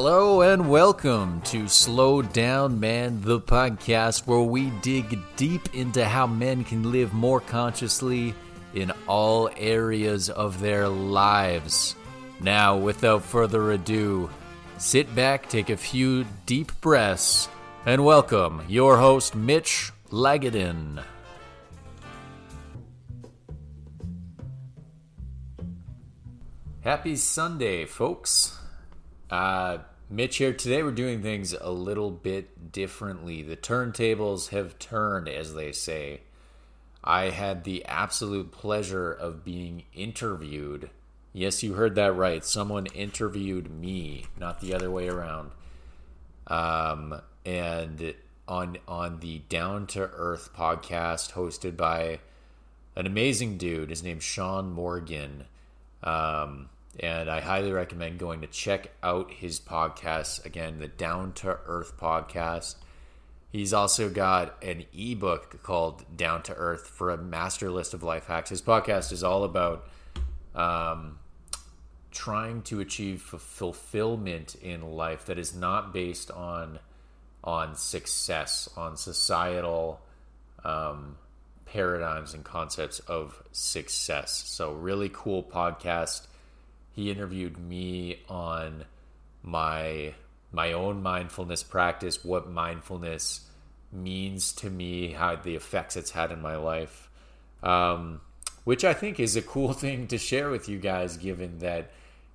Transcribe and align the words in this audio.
Hello 0.00 0.42
and 0.42 0.70
welcome 0.70 1.40
to 1.40 1.66
Slow 1.66 2.22
Down 2.22 2.78
Man, 2.78 3.20
the 3.20 3.40
podcast 3.40 4.28
where 4.28 4.38
we 4.38 4.70
dig 4.80 5.18
deep 5.34 5.74
into 5.74 6.04
how 6.04 6.24
men 6.24 6.62
can 6.62 6.92
live 6.92 7.12
more 7.12 7.40
consciously 7.40 8.32
in 8.74 8.92
all 9.08 9.50
areas 9.56 10.30
of 10.30 10.60
their 10.60 10.86
lives. 10.88 11.96
Now, 12.38 12.76
without 12.76 13.24
further 13.24 13.72
ado, 13.72 14.30
sit 14.76 15.12
back, 15.16 15.48
take 15.48 15.68
a 15.68 15.76
few 15.76 16.24
deep 16.46 16.70
breaths, 16.80 17.48
and 17.84 18.04
welcome 18.04 18.62
your 18.68 18.98
host, 18.98 19.34
Mitch 19.34 19.90
Lagadin. 20.10 21.02
Happy 26.82 27.16
Sunday, 27.16 27.84
folks. 27.84 28.58
Uh, 29.30 29.78
Mitch 30.10 30.36
here. 30.36 30.52
Today 30.52 30.82
we're 30.82 30.90
doing 30.90 31.22
things 31.22 31.54
a 31.60 31.70
little 31.70 32.10
bit 32.10 32.72
differently. 32.72 33.42
The 33.42 33.56
turntables 33.56 34.48
have 34.48 34.78
turned, 34.78 35.28
as 35.28 35.54
they 35.54 35.72
say. 35.72 36.22
I 37.04 37.30
had 37.30 37.64
the 37.64 37.84
absolute 37.84 38.50
pleasure 38.50 39.12
of 39.12 39.44
being 39.44 39.84
interviewed. 39.94 40.90
Yes, 41.32 41.62
you 41.62 41.74
heard 41.74 41.94
that 41.96 42.16
right. 42.16 42.44
Someone 42.44 42.86
interviewed 42.86 43.70
me, 43.70 44.24
not 44.38 44.60
the 44.60 44.74
other 44.74 44.90
way 44.90 45.08
around. 45.08 45.50
Um, 46.46 47.20
and 47.44 48.14
on 48.48 48.78
on 48.88 49.20
the 49.20 49.42
Down 49.50 49.86
to 49.88 50.00
Earth 50.00 50.50
podcast 50.56 51.32
hosted 51.32 51.76
by 51.76 52.20
an 52.96 53.06
amazing 53.06 53.58
dude. 53.58 53.90
His 53.90 54.02
name's 54.02 54.24
Sean 54.24 54.72
Morgan. 54.72 55.44
Um, 56.02 56.70
and 57.00 57.30
I 57.30 57.40
highly 57.40 57.72
recommend 57.72 58.18
going 58.18 58.40
to 58.40 58.46
check 58.46 58.90
out 59.02 59.30
his 59.30 59.60
podcast. 59.60 60.44
Again, 60.44 60.78
the 60.78 60.88
Down 60.88 61.32
to 61.34 61.58
Earth 61.66 61.96
podcast. 61.98 62.76
He's 63.50 63.72
also 63.72 64.10
got 64.10 64.62
an 64.62 64.84
ebook 64.92 65.62
called 65.62 66.04
Down 66.16 66.42
to 66.44 66.54
Earth 66.54 66.86
for 66.86 67.10
a 67.10 67.16
master 67.16 67.70
list 67.70 67.94
of 67.94 68.02
life 68.02 68.26
hacks. 68.26 68.50
His 68.50 68.60
podcast 68.60 69.12
is 69.12 69.22
all 69.22 69.44
about 69.44 69.88
um, 70.54 71.18
trying 72.10 72.62
to 72.62 72.80
achieve 72.80 73.22
fulfillment 73.22 74.54
in 74.56 74.82
life 74.82 75.26
that 75.26 75.38
is 75.38 75.54
not 75.54 75.92
based 75.92 76.30
on 76.30 76.78
on 77.44 77.76
success, 77.76 78.68
on 78.76 78.96
societal 78.96 80.00
um, 80.64 81.16
paradigms 81.64 82.34
and 82.34 82.44
concepts 82.44 82.98
of 83.00 83.42
success. 83.52 84.42
So, 84.46 84.72
really 84.72 85.10
cool 85.12 85.42
podcast 85.42 86.26
he 86.98 87.12
interviewed 87.12 87.56
me 87.56 88.18
on 88.28 88.84
my 89.44 90.12
my 90.50 90.72
own 90.72 91.00
mindfulness 91.00 91.62
practice, 91.62 92.24
what 92.24 92.50
mindfulness 92.50 93.46
means 93.92 94.50
to 94.50 94.68
me, 94.68 95.12
how 95.12 95.36
the 95.36 95.54
effects 95.54 95.96
it's 95.96 96.10
had 96.10 96.32
in 96.32 96.42
my 96.42 96.56
life, 96.56 97.08
um, 97.62 98.20
which 98.64 98.84
I 98.84 98.94
think 98.94 99.20
is 99.20 99.36
a 99.36 99.42
cool 99.42 99.72
thing 99.84 100.08
to 100.08 100.18
share 100.18 100.50
with 100.50 100.68
you 100.68 100.78
guys, 100.80 101.16
given 101.16 101.60
that 101.60 101.92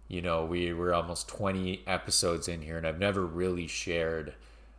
you 0.07 0.21
know 0.21 0.45
we 0.45 0.71
were 0.71 0.93
almost 0.93 1.27
20 1.27 1.83
episodes 1.85 2.47
in 2.47 2.61
here, 2.61 2.77
and 2.77 2.87
I've 2.87 2.99
never 2.99 3.25
really 3.25 3.67
shared 3.67 4.33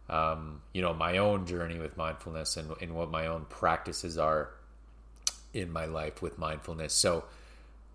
um, 0.08 0.62
you 0.72 0.80
know 0.80 0.94
my 0.94 1.18
own 1.18 1.44
journey 1.44 1.78
with 1.78 1.94
mindfulness 1.98 2.56
and, 2.56 2.72
and 2.80 2.94
what 2.94 3.10
my 3.10 3.27
own 3.27 3.44
practices 3.50 4.16
are 4.16 4.48
in 5.52 5.70
my 5.70 5.84
life 5.84 6.22
with 6.22 6.39
mindfulness. 6.39 6.95
So 6.95 7.24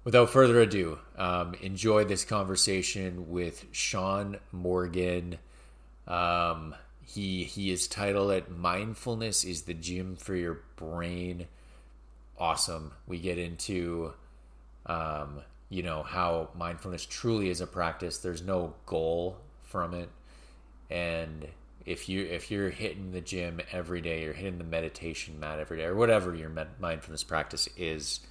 without 0.03 0.29
further 0.29 0.59
ado, 0.61 0.99
um, 1.17 1.53
enjoy 1.61 2.03
this 2.03 2.25
conversation 2.25 3.29
with 3.29 3.65
Sean 3.71 4.37
Morgan. 4.51 5.37
Um, 6.07 6.75
he 7.01 7.43
he 7.43 7.71
is 7.71 7.87
titled 7.87 8.31
it 8.31 8.51
"Mindfulness 8.51 9.43
is 9.43 9.63
the 9.63 9.73
gym 9.73 10.15
for 10.15 10.35
your 10.35 10.61
brain." 10.75 11.47
Awesome. 12.37 12.93
We 13.05 13.19
get 13.19 13.37
into, 13.37 14.13
um, 14.85 15.41
you 15.69 15.83
know, 15.83 16.03
how 16.03 16.49
mindfulness 16.55 17.05
truly 17.05 17.49
is 17.49 17.59
a 17.59 17.67
practice. 17.67 18.19
There's 18.19 18.41
no 18.41 18.75
goal 18.85 19.37
from 19.63 19.93
it, 19.93 20.09
and 20.89 21.47
if 21.85 22.07
you 22.07 22.23
if 22.25 22.49
you're 22.51 22.69
hitting 22.69 23.11
the 23.11 23.21
gym 23.21 23.59
every 23.71 24.01
day, 24.01 24.23
you're 24.23 24.33
hitting 24.33 24.57
the 24.57 24.63
meditation 24.63 25.39
mat 25.39 25.59
every 25.59 25.77
day, 25.77 25.85
or 25.85 25.95
whatever 25.95 26.33
your 26.35 26.51
mindfulness 26.79 27.23
practice 27.23 27.67
is 27.75 28.21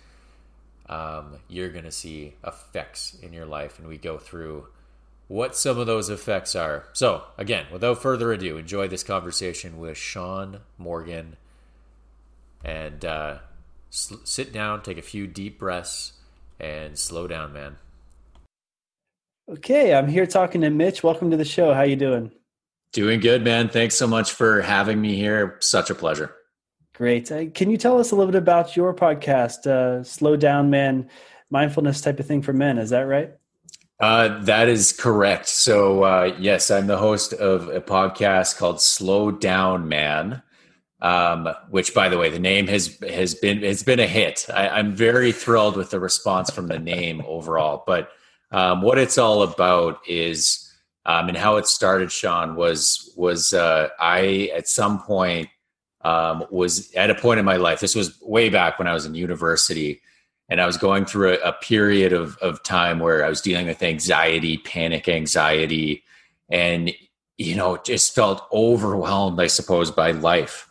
um, 0.88 1.36
you're 1.48 1.70
going 1.70 1.84
to 1.84 1.92
see 1.92 2.34
effects 2.46 3.16
in 3.22 3.32
your 3.32 3.46
life. 3.46 3.78
And 3.78 3.88
we 3.88 3.98
go 3.98 4.18
through 4.18 4.68
what 5.28 5.54
some 5.54 5.78
of 5.78 5.86
those 5.86 6.08
effects 6.08 6.56
are. 6.56 6.84
So, 6.92 7.24
again, 7.36 7.66
without 7.70 8.02
further 8.02 8.32
ado, 8.32 8.56
enjoy 8.56 8.88
this 8.88 9.02
conversation 9.02 9.78
with 9.78 9.96
Sean 9.96 10.60
Morgan 10.78 11.36
and 12.64 13.04
uh, 13.04 13.38
sl- 13.90 14.16
sit 14.24 14.52
down, 14.52 14.82
take 14.82 14.98
a 14.98 15.02
few 15.02 15.26
deep 15.26 15.58
breaths, 15.58 16.14
and 16.58 16.98
slow 16.98 17.26
down, 17.26 17.52
man. 17.52 17.76
Okay, 19.50 19.94
I'm 19.94 20.08
here 20.08 20.26
talking 20.26 20.60
to 20.62 20.70
Mitch. 20.70 21.02
Welcome 21.02 21.30
to 21.30 21.36
the 21.36 21.44
show. 21.44 21.72
How 21.72 21.82
you 21.82 21.96
doing? 21.96 22.32
Doing 22.92 23.20
good, 23.20 23.44
man. 23.44 23.68
Thanks 23.68 23.94
so 23.94 24.06
much 24.06 24.32
for 24.32 24.60
having 24.62 25.00
me 25.00 25.16
here. 25.16 25.56
Such 25.60 25.90
a 25.90 25.94
pleasure. 25.94 26.34
Great. 26.98 27.30
Uh, 27.30 27.46
can 27.54 27.70
you 27.70 27.76
tell 27.76 28.00
us 28.00 28.10
a 28.10 28.16
little 28.16 28.32
bit 28.32 28.38
about 28.38 28.76
your 28.76 28.92
podcast, 28.92 29.68
uh, 29.68 30.02
Slow 30.02 30.34
Down 30.34 30.68
Man, 30.68 31.08
mindfulness 31.48 32.00
type 32.00 32.18
of 32.18 32.26
thing 32.26 32.42
for 32.42 32.52
men? 32.52 32.76
Is 32.76 32.90
that 32.90 33.02
right? 33.02 33.34
Uh, 34.00 34.42
that 34.42 34.68
is 34.68 34.92
correct. 34.92 35.46
So, 35.46 36.02
uh, 36.02 36.34
yes, 36.40 36.72
I'm 36.72 36.88
the 36.88 36.96
host 36.98 37.34
of 37.34 37.68
a 37.68 37.80
podcast 37.80 38.58
called 38.58 38.80
Slow 38.80 39.30
Down 39.30 39.88
Man, 39.88 40.42
um, 41.00 41.48
which, 41.70 41.94
by 41.94 42.08
the 42.08 42.18
way, 42.18 42.30
the 42.30 42.40
name 42.40 42.66
has 42.66 42.98
has 43.08 43.32
been 43.36 43.62
has 43.62 43.84
been 43.84 44.00
a 44.00 44.06
hit. 44.08 44.46
I, 44.52 44.80
am 44.80 44.96
very 44.96 45.30
thrilled 45.30 45.76
with 45.76 45.90
the 45.90 46.00
response 46.00 46.50
from 46.50 46.66
the 46.66 46.80
name 46.80 47.22
overall. 47.28 47.84
But 47.86 48.10
um, 48.50 48.82
what 48.82 48.98
it's 48.98 49.18
all 49.18 49.44
about 49.44 50.00
is, 50.08 50.68
um, 51.06 51.28
and 51.28 51.36
how 51.36 51.58
it 51.58 51.68
started, 51.68 52.10
Sean, 52.10 52.56
was 52.56 53.14
was 53.16 53.52
uh, 53.52 53.90
I 54.00 54.50
at 54.52 54.66
some 54.66 55.00
point 55.00 55.48
um, 56.02 56.44
was 56.50 56.92
at 56.94 57.10
a 57.10 57.14
point 57.14 57.40
in 57.40 57.44
my 57.44 57.56
life. 57.56 57.80
This 57.80 57.94
was 57.94 58.20
way 58.22 58.48
back 58.48 58.78
when 58.78 58.88
I 58.88 58.94
was 58.94 59.06
in 59.06 59.14
university, 59.14 60.00
and 60.48 60.60
I 60.60 60.66
was 60.66 60.76
going 60.76 61.04
through 61.04 61.34
a, 61.34 61.48
a 61.48 61.52
period 61.52 62.12
of 62.12 62.36
of 62.38 62.62
time 62.62 62.98
where 62.98 63.24
I 63.24 63.28
was 63.28 63.40
dealing 63.40 63.66
with 63.66 63.82
anxiety, 63.82 64.58
panic 64.58 65.08
anxiety, 65.08 66.04
and 66.50 66.92
you 67.36 67.56
know 67.56 67.78
just 67.78 68.14
felt 68.14 68.46
overwhelmed, 68.52 69.40
I 69.40 69.48
suppose, 69.48 69.90
by 69.90 70.12
life. 70.12 70.68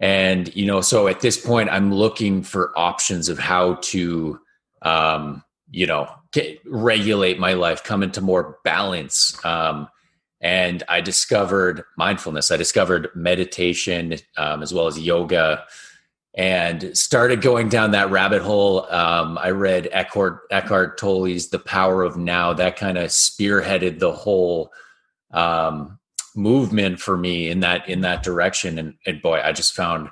And 0.00 0.54
you 0.56 0.66
know, 0.66 0.80
so 0.80 1.06
at 1.08 1.20
this 1.20 1.44
point, 1.44 1.70
I'm 1.70 1.94
looking 1.94 2.42
for 2.42 2.76
options 2.76 3.28
of 3.28 3.38
how 3.38 3.74
to, 3.74 4.40
um, 4.82 5.44
you 5.70 5.86
know, 5.86 6.08
regulate 6.64 7.38
my 7.38 7.52
life, 7.52 7.84
come 7.84 8.02
into 8.02 8.20
more 8.20 8.58
balance. 8.64 9.38
Um, 9.44 9.88
and 10.42 10.82
I 10.88 11.00
discovered 11.00 11.84
mindfulness. 11.96 12.50
I 12.50 12.56
discovered 12.56 13.08
meditation 13.14 14.16
um, 14.36 14.62
as 14.62 14.74
well 14.74 14.88
as 14.88 14.98
yoga, 14.98 15.64
and 16.34 16.96
started 16.96 17.42
going 17.42 17.68
down 17.68 17.92
that 17.92 18.10
rabbit 18.10 18.42
hole. 18.42 18.90
Um, 18.92 19.38
I 19.38 19.50
read 19.50 19.88
Eckhart 19.92 20.40
Eckhart 20.50 20.98
Tolle's 20.98 21.48
"The 21.48 21.60
Power 21.60 22.02
of 22.02 22.16
Now." 22.16 22.52
That 22.52 22.76
kind 22.76 22.98
of 22.98 23.10
spearheaded 23.10 24.00
the 24.00 24.12
whole 24.12 24.72
um, 25.30 26.00
movement 26.34 27.00
for 27.00 27.16
me 27.16 27.48
in 27.48 27.60
that 27.60 27.88
in 27.88 28.00
that 28.00 28.24
direction. 28.24 28.78
And, 28.78 28.94
and 29.06 29.22
boy, 29.22 29.40
I 29.40 29.52
just 29.52 29.74
found 29.74 30.08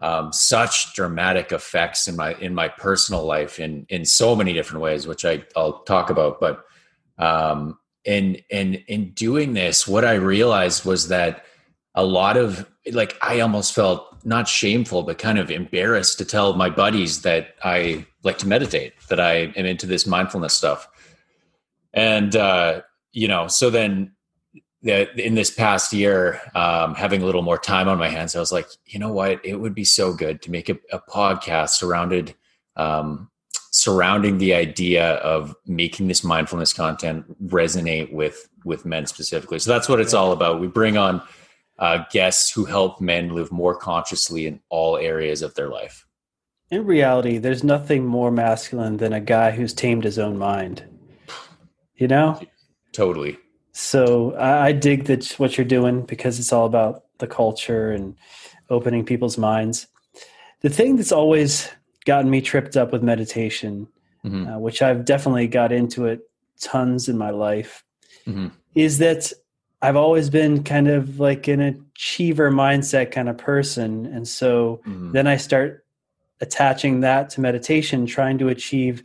um, 0.00 0.32
such 0.32 0.94
dramatic 0.94 1.52
effects 1.52 2.08
in 2.08 2.16
my 2.16 2.34
in 2.36 2.54
my 2.54 2.68
personal 2.68 3.26
life 3.26 3.60
in 3.60 3.84
in 3.90 4.06
so 4.06 4.34
many 4.34 4.54
different 4.54 4.82
ways, 4.82 5.06
which 5.06 5.26
I 5.26 5.44
I'll 5.54 5.82
talk 5.82 6.08
about, 6.08 6.40
but. 6.40 6.64
Um, 7.16 7.78
and 8.06 8.42
and 8.50 8.76
in 8.86 9.10
doing 9.10 9.54
this 9.54 9.86
what 9.86 10.04
i 10.04 10.14
realized 10.14 10.84
was 10.84 11.08
that 11.08 11.44
a 11.94 12.04
lot 12.04 12.36
of 12.36 12.68
like 12.92 13.16
i 13.22 13.40
almost 13.40 13.74
felt 13.74 14.16
not 14.24 14.48
shameful 14.48 15.02
but 15.02 15.18
kind 15.18 15.38
of 15.38 15.50
embarrassed 15.50 16.18
to 16.18 16.24
tell 16.24 16.54
my 16.54 16.70
buddies 16.70 17.22
that 17.22 17.54
i 17.64 18.04
like 18.22 18.38
to 18.38 18.48
meditate 18.48 18.92
that 19.08 19.20
i 19.20 19.34
am 19.56 19.66
into 19.66 19.86
this 19.86 20.06
mindfulness 20.06 20.54
stuff. 20.54 20.88
And 21.92 22.34
uh 22.34 22.82
you 23.12 23.28
know 23.28 23.48
so 23.48 23.70
then 23.70 24.12
in 24.82 25.34
this 25.34 25.50
past 25.50 25.94
year 25.94 26.40
um, 26.54 26.94
having 26.94 27.22
a 27.22 27.24
little 27.24 27.40
more 27.40 27.56
time 27.56 27.88
on 27.88 27.96
my 27.96 28.08
hands 28.08 28.36
i 28.36 28.40
was 28.40 28.52
like 28.52 28.66
you 28.84 28.98
know 28.98 29.12
what? 29.12 29.44
It 29.44 29.56
would 29.56 29.74
be 29.74 29.84
so 29.84 30.12
good 30.12 30.42
to 30.42 30.50
make 30.50 30.68
a, 30.68 30.76
a 30.92 31.00
podcast 31.00 31.70
surrounded 31.70 32.34
um, 32.76 33.30
surrounding 33.74 34.38
the 34.38 34.54
idea 34.54 35.14
of 35.14 35.52
making 35.66 36.06
this 36.06 36.22
mindfulness 36.22 36.72
content 36.72 37.24
resonate 37.48 38.12
with 38.12 38.48
with 38.64 38.86
men 38.86 39.04
specifically. 39.04 39.58
So 39.58 39.72
that's 39.72 39.88
what 39.88 40.00
it's 40.00 40.14
all 40.14 40.30
about. 40.30 40.60
We 40.60 40.68
bring 40.68 40.96
on 40.96 41.20
uh, 41.80 42.04
guests 42.12 42.52
who 42.52 42.64
help 42.64 43.00
men 43.00 43.34
live 43.34 43.50
more 43.50 43.74
consciously 43.74 44.46
in 44.46 44.60
all 44.68 44.96
areas 44.96 45.42
of 45.42 45.54
their 45.56 45.68
life. 45.68 46.06
In 46.70 46.86
reality, 46.86 47.38
there's 47.38 47.64
nothing 47.64 48.06
more 48.06 48.30
masculine 48.30 48.98
than 48.98 49.12
a 49.12 49.20
guy 49.20 49.50
who's 49.50 49.74
tamed 49.74 50.04
his 50.04 50.20
own 50.20 50.38
mind. 50.38 50.84
You 51.96 52.06
know? 52.06 52.40
Totally. 52.92 53.36
So 53.72 54.34
I, 54.36 54.68
I 54.68 54.72
dig 54.72 55.06
that 55.06 55.32
what 55.32 55.58
you're 55.58 55.64
doing 55.66 56.02
because 56.02 56.38
it's 56.38 56.52
all 56.52 56.64
about 56.64 57.04
the 57.18 57.26
culture 57.26 57.90
and 57.90 58.14
opening 58.70 59.04
people's 59.04 59.36
minds. 59.36 59.88
The 60.62 60.70
thing 60.70 60.94
that's 60.94 61.12
always 61.12 61.68
gotten 62.04 62.30
me 62.30 62.40
tripped 62.40 62.76
up 62.76 62.92
with 62.92 63.02
meditation, 63.02 63.88
mm-hmm. 64.24 64.46
uh, 64.46 64.58
which 64.58 64.82
I've 64.82 65.04
definitely 65.04 65.48
got 65.48 65.72
into 65.72 66.06
it 66.06 66.20
tons 66.60 67.08
in 67.08 67.18
my 67.18 67.30
life, 67.30 67.84
mm-hmm. 68.26 68.48
is 68.74 68.98
that 68.98 69.32
I've 69.82 69.96
always 69.96 70.30
been 70.30 70.62
kind 70.64 70.88
of 70.88 71.20
like 71.20 71.46
an 71.48 71.60
achiever 71.60 72.50
mindset 72.50 73.10
kind 73.10 73.28
of 73.28 73.36
person. 73.36 74.06
And 74.06 74.26
so 74.26 74.80
mm-hmm. 74.86 75.12
then 75.12 75.26
I 75.26 75.36
start 75.36 75.84
attaching 76.40 77.00
that 77.00 77.30
to 77.30 77.40
meditation, 77.40 78.06
trying 78.06 78.38
to 78.38 78.48
achieve, 78.48 79.02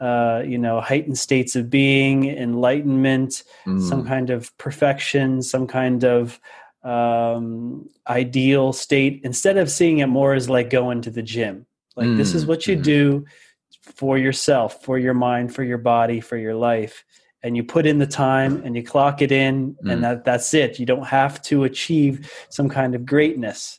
uh, 0.00 0.42
you 0.44 0.58
know, 0.58 0.80
heightened 0.80 1.18
states 1.18 1.56
of 1.56 1.70
being, 1.70 2.26
enlightenment, 2.26 3.42
mm. 3.66 3.88
some 3.88 4.06
kind 4.06 4.30
of 4.30 4.56
perfection, 4.58 5.42
some 5.42 5.66
kind 5.66 6.04
of 6.04 6.40
um, 6.82 7.88
ideal 8.08 8.72
state, 8.72 9.20
instead 9.24 9.56
of 9.56 9.70
seeing 9.70 9.98
it 9.98 10.06
more 10.06 10.34
as 10.34 10.50
like 10.50 10.68
going 10.70 11.02
to 11.02 11.10
the 11.10 11.22
gym. 11.22 11.66
Like, 11.96 12.08
mm. 12.08 12.16
this 12.16 12.34
is 12.34 12.44
mm, 12.44 12.48
what 12.48 12.66
you 12.66 12.74
mm-hmm. 12.74 12.82
do 12.82 13.24
for 13.82 14.18
yourself, 14.18 14.82
for 14.82 14.98
your 14.98 15.14
mind, 15.14 15.54
for 15.54 15.62
your 15.62 15.78
body, 15.78 16.20
for 16.20 16.36
your 16.36 16.54
life 16.54 17.04
and 17.44 17.58
you 17.58 17.62
put 17.62 17.84
in 17.84 17.98
the 17.98 18.06
time 18.06 18.62
and 18.64 18.74
you 18.74 18.82
clock 18.82 19.20
it 19.20 19.30
in 19.30 19.74
mm. 19.74 19.92
and 19.92 20.02
that 20.02 20.24
that's 20.24 20.52
it 20.54 20.80
you 20.80 20.86
don't 20.86 21.06
have 21.06 21.40
to 21.42 21.62
achieve 21.62 22.32
some 22.48 22.68
kind 22.68 22.96
of 22.96 23.06
greatness 23.06 23.78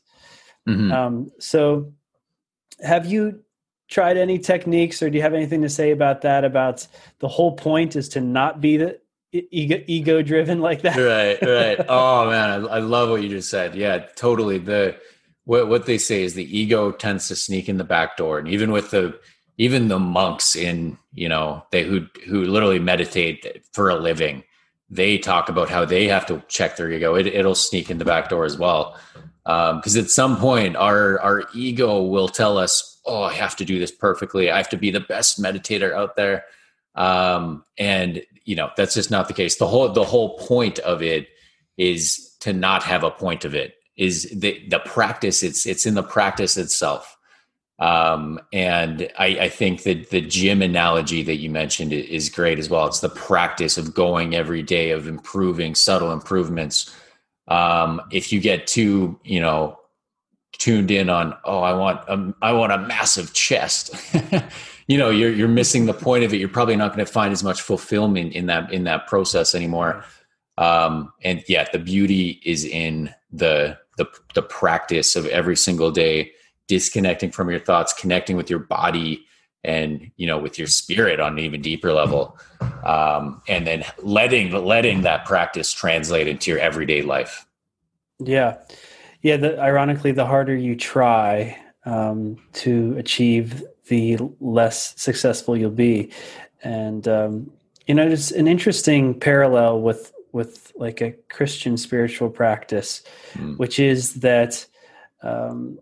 mm-hmm. 0.70 0.92
um, 0.92 1.32
so 1.40 1.92
have 2.82 3.06
you 3.06 3.42
tried 3.90 4.16
any 4.16 4.40
techniques 4.40 5.02
or 5.02 5.10
do 5.10 5.18
you 5.18 5.22
have 5.22 5.34
anything 5.34 5.62
to 5.64 5.70
say 5.70 5.92
about 5.92 6.22
that 6.22 6.46
about 6.46 6.88
the 7.20 7.28
whole 7.28 7.54
point 7.54 7.96
is 7.96 8.08
to 8.08 8.22
not 8.22 8.62
be 8.62 8.78
the 8.78 9.00
ego 9.34 9.84
ego 9.88 10.22
driven 10.22 10.60
like 10.70 10.84
that 10.84 10.98
right 10.98 11.42
right 11.42 11.86
oh 11.90 12.30
man 12.30 12.50
I, 12.50 12.76
I 12.76 12.80
love 12.80 13.10
what 13.10 13.22
you 13.24 13.30
just 13.30 13.50
said 13.50 13.76
yeah 13.76 14.06
totally 14.16 14.60
the 14.60 14.96
what, 15.46 15.68
what 15.70 15.86
they 15.86 15.98
say 15.98 16.24
is 16.24 16.34
the 16.34 16.58
ego 16.58 16.92
tends 16.92 17.28
to 17.30 17.36
sneak 17.36 17.70
in 17.70 17.78
the 17.78 17.84
back 17.84 18.18
door. 18.18 18.38
And 18.38 18.48
even 18.48 18.72
with 18.72 18.92
the 18.92 19.18
even 19.58 19.88
the 19.88 20.00
monks 20.00 20.56
in 20.56 20.98
you 21.14 21.30
know 21.30 21.64
they 21.72 21.84
who 21.84 22.06
who 22.28 22.44
literally 22.44 22.80
meditate 22.80 23.64
for 23.74 23.90
a 23.90 23.96
living 23.96 24.44
they 24.90 25.18
talk 25.18 25.50
about 25.50 25.70
how 25.70 25.84
they 25.84 26.08
have 26.08 26.28
to 26.28 26.44
check 26.48 26.78
their 26.78 26.92
ego. 26.92 27.16
It, 27.16 27.26
it'll 27.26 27.56
sneak 27.56 27.90
in 27.90 27.98
the 27.98 28.06
back 28.06 28.30
door 28.30 28.46
as 28.46 28.56
well. 28.56 28.96
Because 29.44 29.98
um, 29.98 30.04
at 30.04 30.10
some 30.10 30.38
point 30.38 30.76
our 30.76 31.20
our 31.22 31.44
ego 31.54 32.04
will 32.04 32.28
tell 32.28 32.58
us 32.58 33.00
oh 33.06 33.24
i 33.24 33.34
have 33.34 33.56
to 33.58 33.66
do 33.66 33.80
this 33.80 33.92
perfectly. 33.92 34.52
I 34.52 34.58
have 34.58 34.70
to 34.70 34.78
be 34.78 34.92
the 34.92 35.00
best 35.00 35.42
meditator 35.42 35.94
out 35.94 36.16
there. 36.16 36.46
Um, 36.96 37.64
and 37.78 38.22
you 38.44 38.56
know 38.56 38.72
that's 38.76 38.94
just 38.94 39.12
not 39.12 39.28
the 39.28 39.34
case. 39.34 39.58
The 39.58 39.68
whole 39.68 39.90
the 39.90 40.04
whole 40.04 40.38
point 40.40 40.80
of 40.80 41.02
it 41.02 41.28
is 41.78 42.36
to 42.40 42.54
not 42.54 42.84
have 42.84 43.04
a 43.04 43.12
point 43.12 43.46
of 43.46 43.54
it 43.54 43.76
is 43.98 44.30
the 44.32 44.62
the 44.70 44.80
practice 44.80 45.44
it's 45.44 45.66
it's 45.66 45.86
in 45.86 45.94
the 45.94 46.04
practice 46.04 46.58
itself 46.58 47.16
um, 47.78 48.40
and 48.54 49.10
I, 49.20 49.26
I, 49.26 49.50
think 49.50 49.84
that 49.84 50.10
the 50.10 50.22
gym 50.22 50.62
analogy 50.62 51.24
that 51.24 51.36
you 51.36 51.50
mentioned 51.50 51.92
is 51.92 52.30
great 52.30 52.58
as 52.58 52.70
well. 52.70 52.88
It's 52.88 53.02
the 53.02 53.10
practice 53.10 53.78
of 53.78 53.94
going 53.94 54.34
every 54.34 54.64
day, 54.64 54.92
of 54.92 55.10
improving 55.10 55.76
subtle 55.76 56.14
improvements. 56.14 56.96
Um, 57.50 58.02
if 58.12 58.32
you 58.32 58.40
get 58.40 58.66
too, 58.66 59.20
you 59.26 59.42
know, 59.42 59.78
tuned 60.54 60.90
in 60.90 61.10
on, 61.10 61.36
oh, 61.44 61.60
I 61.60 61.74
want, 61.74 62.00
a, 62.08 62.34
I 62.42 62.54
want 62.54 62.72
a 62.72 62.78
massive 62.78 63.34
chest, 63.34 63.94
you 64.88 64.98
know, 64.98 65.10
you're 65.10 65.32
you're 65.32 65.48
missing 65.48 65.86
the 65.86 65.94
point 65.94 66.24
of 66.24 66.34
it. 66.34 66.38
You're 66.38 66.48
probably 66.48 66.76
not 66.76 66.94
going 66.94 67.06
to 67.06 67.12
find 67.12 67.34
as 67.34 67.44
much 67.44 67.62
fulfillment 67.62 68.34
in 68.34 68.46
that 68.46 68.72
in 68.72 68.84
that 68.86 69.08
process 69.08 69.56
anymore. 69.56 70.06
Um, 70.58 71.12
and 71.24 71.44
yeah, 71.48 71.68
the 71.72 71.80
beauty 71.80 72.42
is 72.46 72.64
in 72.64 73.14
the 73.32 73.78
the 73.98 74.06
the 74.34 74.42
practice 74.42 75.16
of 75.16 75.26
every 75.28 75.56
single 75.56 75.92
day 75.92 76.32
disconnecting 76.68 77.32
from 77.32 77.50
your 77.50 77.60
thoughts, 77.60 77.94
connecting 77.94 78.36
with 78.36 78.50
your 78.50 78.60
body 78.60 79.26
and 79.64 80.12
you 80.16 80.28
know 80.28 80.38
with 80.38 80.58
your 80.58 80.68
spirit 80.68 81.20
on 81.20 81.34
an 81.34 81.40
even 81.40 81.62
deeper 81.62 81.92
level, 81.92 82.38
um, 82.84 83.42
and 83.48 83.66
then 83.66 83.84
letting 84.02 84.52
letting 84.52 85.02
that 85.02 85.26
practice 85.26 85.74
translate 85.74 86.28
into 86.28 86.52
your 86.52 86.60
everyday 86.60 87.02
life. 87.02 87.46
Yeah, 88.20 88.58
yeah. 89.22 89.38
The, 89.38 89.60
ironically, 89.60 90.12
the 90.12 90.26
harder 90.26 90.56
you 90.56 90.76
try 90.76 91.58
um, 91.86 92.38
to 92.54 92.96
achieve, 92.98 93.64
the 93.88 94.18
less 94.40 94.94
successful 95.02 95.58
you'll 95.58 95.72
be, 95.72 96.12
and 96.64 97.08
um, 97.08 97.52
you 97.88 97.96
know 97.96 98.08
it's 98.08 98.32
an 98.32 98.48
interesting 98.48 99.20
parallel 99.20 99.82
with 99.82 100.12
with 100.36 100.74
like 100.76 101.00
a 101.00 101.14
Christian 101.30 101.78
spiritual 101.78 102.30
practice, 102.30 103.04
mm. 103.36 103.58
which 103.58 103.80
is 103.80 104.16
that 104.16 104.66
um, 105.24 105.80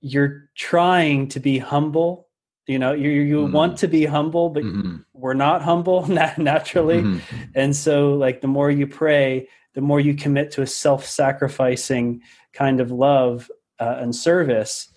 you're 0.00 0.50
trying 0.56 1.28
to 1.28 1.38
be 1.38 1.58
humble 1.58 2.26
you 2.66 2.80
know 2.80 2.92
you 2.92 3.08
you 3.08 3.46
mm 3.46 3.52
want 3.52 3.78
to 3.78 3.86
be 3.86 4.04
humble 4.04 4.50
but 4.50 4.64
mm-hmm. 4.64 4.96
we're 5.12 5.40
not 5.46 5.62
humble 5.62 6.04
naturally 6.08 7.00
mm-hmm. 7.02 7.44
and 7.54 7.76
so 7.76 8.14
like 8.14 8.40
the 8.40 8.48
more 8.48 8.70
you 8.70 8.88
pray 8.88 9.48
the 9.74 9.80
more 9.80 10.00
you 10.00 10.14
commit 10.14 10.50
to 10.50 10.62
a 10.62 10.66
self-sacrificing 10.66 12.20
kind 12.52 12.80
of 12.80 12.90
love 12.90 13.48
uh, 13.78 13.96
and 14.00 14.14
service 14.14 14.88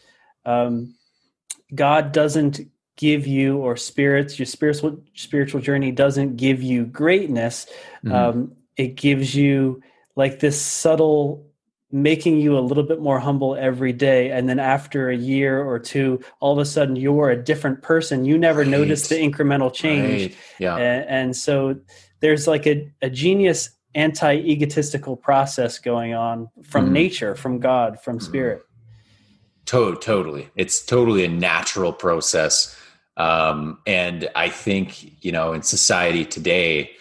um, 0.45 0.95
god 1.75 2.11
doesn't 2.11 2.59
give 2.97 3.27
you 3.27 3.57
or 3.57 3.77
spirits 3.77 4.39
your 4.39 4.47
spiritual 4.47 4.99
spiritual 5.13 5.61
journey 5.61 5.91
doesn't 5.91 6.37
give 6.37 6.63
you 6.63 6.85
greatness 6.85 7.67
mm-hmm. 8.03 8.13
um, 8.13 8.55
it 8.79 8.95
gives 8.95 9.35
you 9.35 9.81
like 10.15 10.39
this 10.39 10.59
subtle 10.59 11.45
making 11.91 12.39
you 12.39 12.57
a 12.57 12.61
little 12.61 12.83
bit 12.83 13.01
more 13.01 13.19
humble 13.19 13.55
every 13.55 13.91
day 13.91 14.31
and 14.31 14.47
then 14.47 14.57
after 14.57 15.09
a 15.09 15.17
year 15.17 15.61
or 15.61 15.77
two 15.77 16.19
all 16.39 16.53
of 16.53 16.59
a 16.59 16.65
sudden 16.65 16.95
you're 16.95 17.29
a 17.29 17.43
different 17.43 17.81
person. 17.81 18.23
You 18.23 18.37
never 18.37 18.61
right. 18.61 18.69
notice 18.69 19.09
the 19.09 19.15
incremental 19.15 19.73
change. 19.73 20.21
Right. 20.21 20.37
yeah. 20.59 20.77
And, 20.77 21.09
and, 21.09 21.35
so 21.35 21.77
there's 22.21 22.47
like 22.47 22.67
a, 22.67 22.89
a 23.01 23.09
genius 23.09 23.71
anti-egotistical 23.95 25.17
process 25.17 25.77
going 25.79 26.13
on 26.13 26.47
from 26.63 26.89
mm 26.89 26.91
nature 26.91 27.35
from 27.35 27.59
god 27.59 27.99
from 27.99 28.19
mm 28.19 28.23
spirit. 28.23 28.61
To- 29.65 29.97
totally. 29.97 30.49
It's 30.55 30.85
totally 30.85 31.25
a 31.25 31.29
natural 31.29 31.91
process. 31.91 32.75
Um, 33.17 33.79
and 33.85 34.29
i 34.35 34.47
think 34.47 35.23
you 35.25 35.33
know 35.33 35.51
in 35.51 35.63
society 35.63 36.23
today 36.23 36.91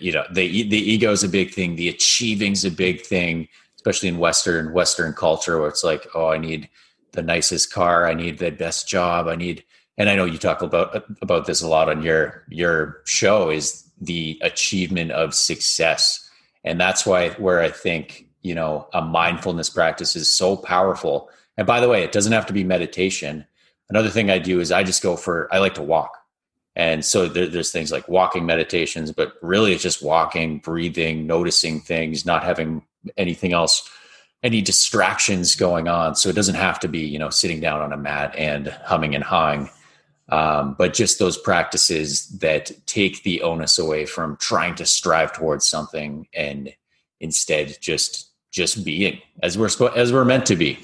you 0.00 0.12
know 0.12 0.24
the 0.32 0.64
the 0.68 0.78
ego 0.78 1.12
is 1.12 1.22
a 1.22 1.28
big 1.28 1.52
thing 1.52 1.76
the 1.76 1.88
achieving's 1.88 2.64
a 2.64 2.70
big 2.70 3.00
thing 3.00 3.48
especially 3.82 4.08
in 4.08 4.18
Western 4.18 4.72
Western 4.72 5.12
culture, 5.12 5.58
where 5.58 5.68
it's 5.68 5.82
like, 5.82 6.06
oh, 6.14 6.28
I 6.28 6.38
need 6.38 6.68
the 7.12 7.22
nicest 7.22 7.72
car, 7.72 8.06
I 8.06 8.14
need 8.14 8.38
the 8.38 8.50
best 8.50 8.88
job, 8.88 9.26
I 9.26 9.34
need. 9.34 9.64
And 9.98 10.08
I 10.08 10.14
know 10.14 10.24
you 10.24 10.38
talk 10.38 10.62
about 10.62 11.04
about 11.20 11.46
this 11.46 11.62
a 11.62 11.68
lot 11.68 11.88
on 11.88 12.02
your 12.02 12.44
your 12.48 13.02
show 13.06 13.50
is 13.50 13.90
the 14.00 14.38
achievement 14.40 15.10
of 15.10 15.34
success, 15.34 16.30
and 16.64 16.80
that's 16.80 17.04
why 17.04 17.30
where 17.30 17.60
I 17.60 17.70
think 17.70 18.26
you 18.42 18.54
know 18.54 18.88
a 18.94 19.02
mindfulness 19.02 19.68
practice 19.68 20.14
is 20.14 20.34
so 20.34 20.56
powerful. 20.56 21.28
And 21.56 21.66
by 21.66 21.80
the 21.80 21.88
way, 21.88 22.04
it 22.04 22.12
doesn't 22.12 22.32
have 22.32 22.46
to 22.46 22.52
be 22.52 22.64
meditation. 22.64 23.44
Another 23.90 24.08
thing 24.08 24.30
I 24.30 24.38
do 24.38 24.60
is 24.60 24.70
I 24.72 24.84
just 24.84 25.02
go 25.02 25.16
for 25.16 25.52
I 25.52 25.58
like 25.58 25.74
to 25.74 25.82
walk. 25.82 26.21
And 26.74 27.04
so 27.04 27.28
there, 27.28 27.46
there's 27.46 27.70
things 27.70 27.92
like 27.92 28.08
walking 28.08 28.46
meditations, 28.46 29.12
but 29.12 29.34
really 29.42 29.72
it's 29.72 29.82
just 29.82 30.02
walking, 30.02 30.58
breathing, 30.58 31.26
noticing 31.26 31.80
things, 31.80 32.24
not 32.24 32.44
having 32.44 32.82
anything 33.16 33.52
else, 33.52 33.88
any 34.42 34.62
distractions 34.62 35.54
going 35.54 35.86
on. 35.86 36.14
So 36.14 36.28
it 36.28 36.34
doesn't 36.34 36.54
have 36.54 36.80
to 36.80 36.88
be, 36.88 37.00
you 37.00 37.18
know, 37.18 37.30
sitting 37.30 37.60
down 37.60 37.80
on 37.80 37.92
a 37.92 37.96
mat 37.96 38.34
and 38.36 38.68
humming 38.68 39.14
and 39.14 39.22
hawing. 39.22 39.68
Um, 40.30 40.74
but 40.78 40.94
just 40.94 41.18
those 41.18 41.36
practices 41.36 42.26
that 42.38 42.72
take 42.86 43.22
the 43.22 43.42
onus 43.42 43.78
away 43.78 44.06
from 44.06 44.36
trying 44.38 44.74
to 44.76 44.86
strive 44.86 45.32
towards 45.32 45.68
something 45.68 46.26
and 46.32 46.74
instead 47.20 47.76
just 47.80 48.30
just 48.50 48.84
being 48.84 49.20
as 49.42 49.58
we're 49.58 49.68
as 49.94 50.12
we're 50.12 50.24
meant 50.24 50.46
to 50.46 50.56
be. 50.56 50.78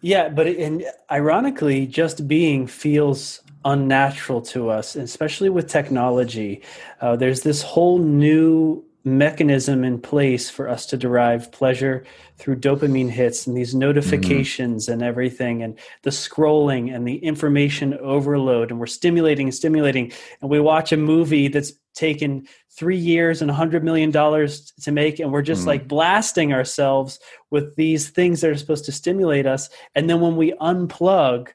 Yeah, 0.00 0.28
but 0.28 0.46
and 0.46 0.84
ironically, 1.10 1.86
just 1.86 2.26
being 2.26 2.66
feels 2.66 3.40
unnatural 3.64 4.42
to 4.42 4.70
us, 4.70 4.96
especially 4.96 5.48
with 5.48 5.68
technology. 5.68 6.62
Uh, 7.00 7.16
there's 7.16 7.42
this 7.42 7.62
whole 7.62 7.98
new 7.98 8.84
mechanism 9.04 9.82
in 9.82 10.00
place 10.00 10.48
for 10.48 10.68
us 10.68 10.86
to 10.86 10.96
derive 10.96 11.50
pleasure 11.50 12.04
through 12.36 12.56
dopamine 12.56 13.10
hits 13.10 13.46
and 13.46 13.56
these 13.56 13.70
mm-hmm. 13.70 13.80
notifications 13.80 14.84
mm-hmm. 14.84 14.92
and 14.92 15.02
everything 15.02 15.62
and 15.62 15.78
the 16.02 16.10
scrolling 16.10 16.94
and 16.94 17.06
the 17.06 17.16
information 17.16 17.94
overload 17.94 18.70
and 18.70 18.78
we're 18.78 18.86
stimulating 18.86 19.48
and 19.48 19.54
stimulating 19.54 20.12
and 20.40 20.50
we 20.50 20.60
watch 20.60 20.92
a 20.92 20.96
movie 20.96 21.48
that's 21.48 21.72
taken 21.94 22.46
three 22.70 22.96
years 22.96 23.42
and 23.42 23.50
a 23.50 23.54
hundred 23.54 23.82
million 23.82 24.10
dollars 24.10 24.72
to 24.80 24.92
make 24.92 25.18
and 25.18 25.32
we're 25.32 25.42
just 25.42 25.62
mm-hmm. 25.62 25.70
like 25.70 25.88
blasting 25.88 26.52
ourselves 26.52 27.18
with 27.50 27.74
these 27.74 28.08
things 28.08 28.40
that 28.40 28.50
are 28.50 28.56
supposed 28.56 28.84
to 28.84 28.92
stimulate 28.92 29.46
us 29.46 29.68
and 29.96 30.08
then 30.08 30.20
when 30.20 30.36
we 30.36 30.52
unplug 30.52 31.48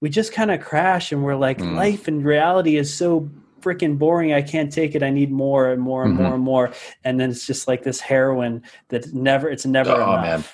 we 0.00 0.08
just 0.08 0.32
kind 0.32 0.50
of 0.50 0.60
crash 0.60 1.12
and 1.12 1.24
we're 1.24 1.36
like 1.36 1.58
mm. 1.58 1.74
life 1.74 2.08
and 2.08 2.24
reality 2.24 2.76
is 2.76 2.94
so 2.94 3.30
freaking 3.60 3.98
boring. 3.98 4.32
I 4.32 4.42
can't 4.42 4.72
take 4.72 4.94
it. 4.94 5.02
I 5.02 5.10
need 5.10 5.30
more 5.30 5.72
and 5.72 5.80
more 5.80 6.04
and 6.04 6.14
mm-hmm. 6.14 6.22
more 6.22 6.34
and 6.34 6.44
more. 6.44 6.72
And 7.04 7.18
then 7.18 7.30
it's 7.30 7.46
just 7.46 7.66
like 7.66 7.82
this 7.82 8.00
heroin 8.00 8.62
that 8.88 9.12
never, 9.14 9.48
it's 9.48 9.64
never 9.64 9.92
oh, 9.92 10.14
enough. 10.14 10.22
Man. 10.22 10.44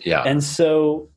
Yeah. 0.00 0.22
And 0.24 0.42
so 0.42 1.10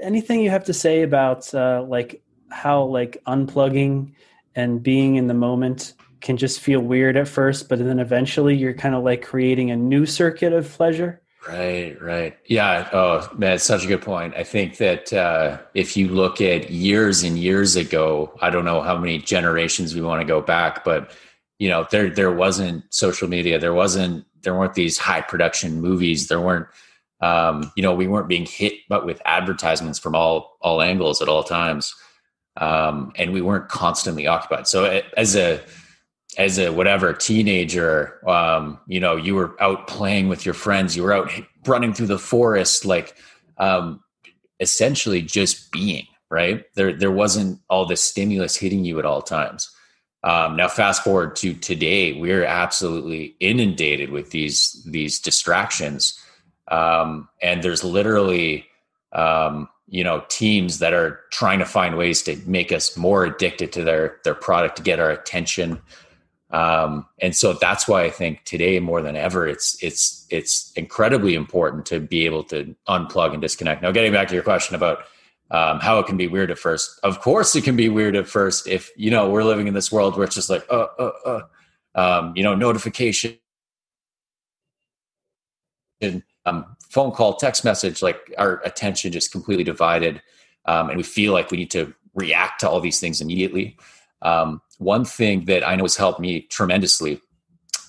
anything 0.00 0.40
you 0.40 0.50
have 0.50 0.64
to 0.64 0.72
say 0.72 1.02
about 1.02 1.52
uh, 1.54 1.84
like 1.86 2.22
how 2.50 2.84
like 2.84 3.22
unplugging 3.26 4.12
and 4.54 4.82
being 4.82 5.16
in 5.16 5.26
the 5.26 5.34
moment 5.34 5.94
can 6.20 6.36
just 6.36 6.60
feel 6.60 6.80
weird 6.80 7.16
at 7.16 7.28
first, 7.28 7.68
but 7.68 7.78
then 7.78 7.98
eventually 7.98 8.56
you're 8.56 8.74
kind 8.74 8.94
of 8.94 9.04
like 9.04 9.22
creating 9.22 9.70
a 9.70 9.76
new 9.76 10.06
circuit 10.06 10.52
of 10.52 10.68
pleasure? 10.68 11.20
Right, 11.48 12.00
right. 12.02 12.36
Yeah. 12.46 12.88
Oh, 12.92 13.28
man, 13.36 13.52
it's 13.52 13.64
such 13.64 13.84
a 13.84 13.86
good 13.86 14.02
point. 14.02 14.34
I 14.36 14.42
think 14.42 14.78
that 14.78 15.12
uh, 15.12 15.58
if 15.74 15.96
you 15.96 16.08
look 16.08 16.40
at 16.40 16.70
years 16.70 17.22
and 17.22 17.38
years 17.38 17.76
ago, 17.76 18.36
I 18.40 18.50
don't 18.50 18.64
know 18.64 18.80
how 18.80 18.98
many 18.98 19.18
generations 19.18 19.94
we 19.94 20.00
want 20.00 20.20
to 20.20 20.26
go 20.26 20.40
back, 20.40 20.82
but 20.82 21.12
you 21.58 21.68
know, 21.68 21.86
there 21.90 22.10
there 22.10 22.32
wasn't 22.32 22.84
social 22.92 23.28
media, 23.28 23.58
there 23.58 23.74
wasn't 23.74 24.24
there 24.42 24.54
weren't 24.54 24.74
these 24.74 24.98
high 24.98 25.20
production 25.20 25.80
movies, 25.80 26.26
there 26.28 26.40
weren't 26.40 26.66
um, 27.20 27.72
you 27.76 27.82
know, 27.82 27.94
we 27.94 28.08
weren't 28.08 28.28
being 28.28 28.46
hit 28.46 28.74
but 28.88 29.06
with 29.06 29.22
advertisements 29.24 29.98
from 29.98 30.14
all 30.16 30.56
all 30.60 30.82
angles 30.82 31.22
at 31.22 31.28
all 31.28 31.44
times, 31.44 31.94
um, 32.56 33.12
and 33.16 33.32
we 33.32 33.40
weren't 33.40 33.68
constantly 33.68 34.26
occupied. 34.26 34.66
So 34.66 35.00
as 35.16 35.36
a 35.36 35.60
as 36.36 36.58
a 36.58 36.70
whatever 36.70 37.12
teenager, 37.12 38.20
um, 38.28 38.78
you 38.86 39.00
know, 39.00 39.16
you 39.16 39.34
were 39.34 39.60
out 39.62 39.86
playing 39.86 40.28
with 40.28 40.44
your 40.44 40.54
friends, 40.54 40.96
you 40.96 41.02
were 41.02 41.12
out 41.12 41.30
running 41.66 41.94
through 41.94 42.06
the 42.06 42.18
forest, 42.18 42.84
like 42.84 43.16
um, 43.58 44.02
essentially 44.60 45.22
just 45.22 45.70
being 45.72 46.06
right 46.30 46.64
there. 46.74 46.92
There 46.92 47.10
wasn't 47.10 47.60
all 47.70 47.86
this 47.86 48.02
stimulus 48.02 48.56
hitting 48.56 48.84
you 48.84 48.98
at 48.98 49.06
all 49.06 49.22
times. 49.22 49.70
Um, 50.22 50.56
now, 50.56 50.68
fast 50.68 51.04
forward 51.04 51.36
to 51.36 51.54
today, 51.54 52.12
we're 52.12 52.44
absolutely 52.44 53.36
inundated 53.40 54.10
with 54.10 54.30
these 54.30 54.82
these 54.84 55.20
distractions, 55.20 56.18
um, 56.68 57.28
and 57.40 57.62
there's 57.62 57.84
literally 57.84 58.66
um, 59.12 59.68
you 59.86 60.02
know 60.02 60.24
teams 60.28 60.80
that 60.80 60.92
are 60.92 61.20
trying 61.30 61.60
to 61.60 61.64
find 61.64 61.96
ways 61.96 62.22
to 62.24 62.36
make 62.44 62.72
us 62.72 62.96
more 62.96 63.24
addicted 63.24 63.72
to 63.72 63.84
their 63.84 64.18
their 64.24 64.34
product 64.34 64.76
to 64.76 64.82
get 64.82 64.98
our 64.98 65.10
attention 65.10 65.80
um, 66.50 67.06
and 67.20 67.34
so 67.34 67.54
that's 67.54 67.88
why 67.88 68.04
I 68.04 68.10
think 68.10 68.44
today 68.44 68.78
more 68.78 69.02
than 69.02 69.16
ever, 69.16 69.46
it's 69.48 69.82
it's 69.82 70.26
it's 70.30 70.72
incredibly 70.76 71.34
important 71.34 71.86
to 71.86 71.98
be 71.98 72.24
able 72.24 72.44
to 72.44 72.74
unplug 72.88 73.32
and 73.32 73.42
disconnect. 73.42 73.82
Now, 73.82 73.90
getting 73.90 74.12
back 74.12 74.28
to 74.28 74.34
your 74.34 74.44
question 74.44 74.76
about 74.76 75.00
um, 75.50 75.80
how 75.80 75.98
it 75.98 76.06
can 76.06 76.16
be 76.16 76.28
weird 76.28 76.50
at 76.50 76.58
first, 76.58 77.00
of 77.02 77.20
course 77.20 77.56
it 77.56 77.64
can 77.64 77.74
be 77.76 77.88
weird 77.88 78.14
at 78.14 78.28
first. 78.28 78.68
If 78.68 78.90
you 78.96 79.10
know 79.10 79.28
we're 79.28 79.44
living 79.44 79.66
in 79.66 79.74
this 79.74 79.90
world 79.90 80.16
where 80.16 80.24
it's 80.24 80.36
just 80.36 80.50
like, 80.50 80.64
uh, 80.70 80.86
uh, 80.98 81.12
uh, 81.24 81.40
um, 81.96 82.32
you 82.36 82.44
know, 82.44 82.54
notification, 82.54 83.38
um, 86.44 86.76
phone 86.90 87.10
call, 87.10 87.34
text 87.36 87.64
message, 87.64 88.02
like 88.02 88.32
our 88.38 88.62
attention 88.64 89.10
just 89.10 89.32
completely 89.32 89.64
divided, 89.64 90.22
um, 90.66 90.90
and 90.90 90.96
we 90.96 91.02
feel 91.02 91.32
like 91.32 91.50
we 91.50 91.58
need 91.58 91.72
to 91.72 91.92
react 92.14 92.60
to 92.60 92.68
all 92.68 92.80
these 92.80 93.00
things 93.00 93.20
immediately. 93.20 93.76
Um, 94.22 94.60
one 94.78 95.04
thing 95.04 95.44
that 95.46 95.66
I 95.66 95.76
know 95.76 95.84
has 95.84 95.96
helped 95.96 96.20
me 96.20 96.42
tremendously 96.42 97.20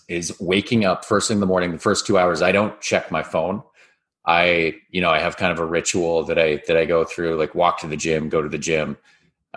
is 0.08 0.38
waking 0.40 0.86
up 0.86 1.04
first 1.04 1.28
thing 1.28 1.36
in 1.36 1.42
the 1.42 1.48
morning. 1.48 1.72
The 1.72 1.80
first 1.80 2.06
two 2.06 2.18
hours, 2.18 2.42
I 2.42 2.52
don't 2.52 2.80
check 2.82 3.12
my 3.12 3.24
phone. 3.24 3.62
I, 4.26 4.76
you 4.90 5.02
know, 5.02 5.10
I 5.10 5.20
have 5.20 5.38
kind 5.38 5.52
of 5.52 5.60
a 5.60 5.66
ritual 5.66 6.24
that 6.24 6.38
I 6.38 6.62
that 6.68 6.78
I 6.78 6.86
go 6.86 7.04
through, 7.04 7.38
like 7.38 7.56
walk 7.56 7.80
to 7.80 7.88
the 7.88 7.98
gym, 7.98 8.30
go 8.30 8.42
to 8.42 8.50
the 8.50 8.58
gym, 8.58 8.98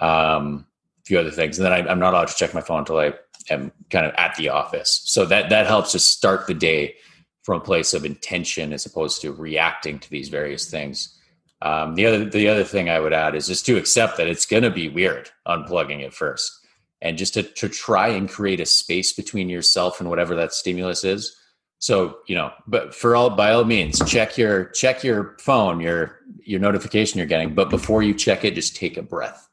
um, 0.00 0.66
a 1.00 1.06
few 1.06 1.18
other 1.18 1.30
things, 1.30 1.58
and 1.58 1.66
then 1.66 1.72
I, 1.72 1.90
am 1.90 1.98
not 1.98 2.14
allowed 2.14 2.28
to 2.28 2.36
check 2.36 2.54
my 2.54 2.60
phone 2.60 2.80
until 2.80 2.98
I 2.98 3.14
am 3.48 3.72
kind 3.90 4.06
of 4.06 4.14
at 4.16 4.36
the 4.36 4.48
office. 4.48 5.02
So 5.04 5.24
that 5.26 5.50
that 5.50 5.66
helps 5.66 5.92
to 5.92 5.98
start 5.98 6.46
the 6.46 6.54
day 6.54 6.94
from 7.42 7.60
a 7.60 7.64
place 7.64 7.94
of 7.94 8.04
intention 8.04 8.72
as 8.72 8.86
opposed 8.86 9.20
to 9.22 9.32
reacting 9.32 9.98
to 9.98 10.10
these 10.10 10.28
various 10.28 10.70
things. 10.70 11.16
Um, 11.62 11.94
the 11.96 12.06
other 12.06 12.24
the 12.24 12.48
other 12.48 12.64
thing 12.64 12.88
I 12.88 13.00
would 13.00 13.12
add 13.12 13.34
is 13.34 13.48
just 13.48 13.66
to 13.66 13.76
accept 13.76 14.16
that 14.18 14.28
it's 14.28 14.46
going 14.46 14.62
to 14.62 14.70
be 14.70 14.88
weird 14.88 15.30
unplugging 15.46 16.04
at 16.04 16.14
first 16.14 16.59
and 17.02 17.18
just 17.18 17.34
to, 17.34 17.42
to 17.42 17.68
try 17.68 18.08
and 18.08 18.28
create 18.28 18.60
a 18.60 18.66
space 18.66 19.12
between 19.12 19.48
yourself 19.48 20.00
and 20.00 20.08
whatever 20.10 20.34
that 20.34 20.52
stimulus 20.52 21.04
is. 21.04 21.36
So 21.78 22.18
you 22.26 22.34
know 22.34 22.52
but 22.66 22.94
for 22.94 23.16
all 23.16 23.30
by 23.30 23.52
all 23.52 23.64
means 23.64 23.98
check 24.06 24.36
your 24.36 24.66
check 24.66 25.02
your 25.02 25.36
phone 25.40 25.80
your 25.80 26.20
your 26.42 26.60
notification 26.60 27.16
you're 27.16 27.26
getting 27.26 27.54
but 27.54 27.70
before 27.70 28.02
you 28.02 28.12
check 28.12 28.44
it 28.44 28.54
just 28.54 28.76
take 28.76 28.98
a 28.98 29.02
breath 29.02 29.48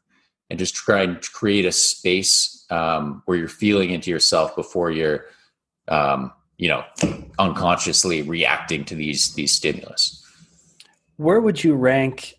and 0.49 0.59
just 0.59 0.75
try 0.75 1.03
and 1.03 1.21
create 1.21 1.65
a 1.65 1.71
space 1.71 2.65
um, 2.69 3.21
where 3.25 3.37
you're 3.37 3.47
feeling 3.47 3.91
into 3.91 4.09
yourself 4.09 4.55
before 4.55 4.91
you're 4.91 5.25
um, 5.87 6.31
you 6.57 6.67
know 6.67 6.83
unconsciously 7.39 8.21
reacting 8.21 8.83
to 8.85 8.95
these 8.95 9.33
these 9.35 9.53
stimulus. 9.53 10.23
Where 11.17 11.41
would 11.41 11.63
you 11.63 11.75
rank 11.75 12.35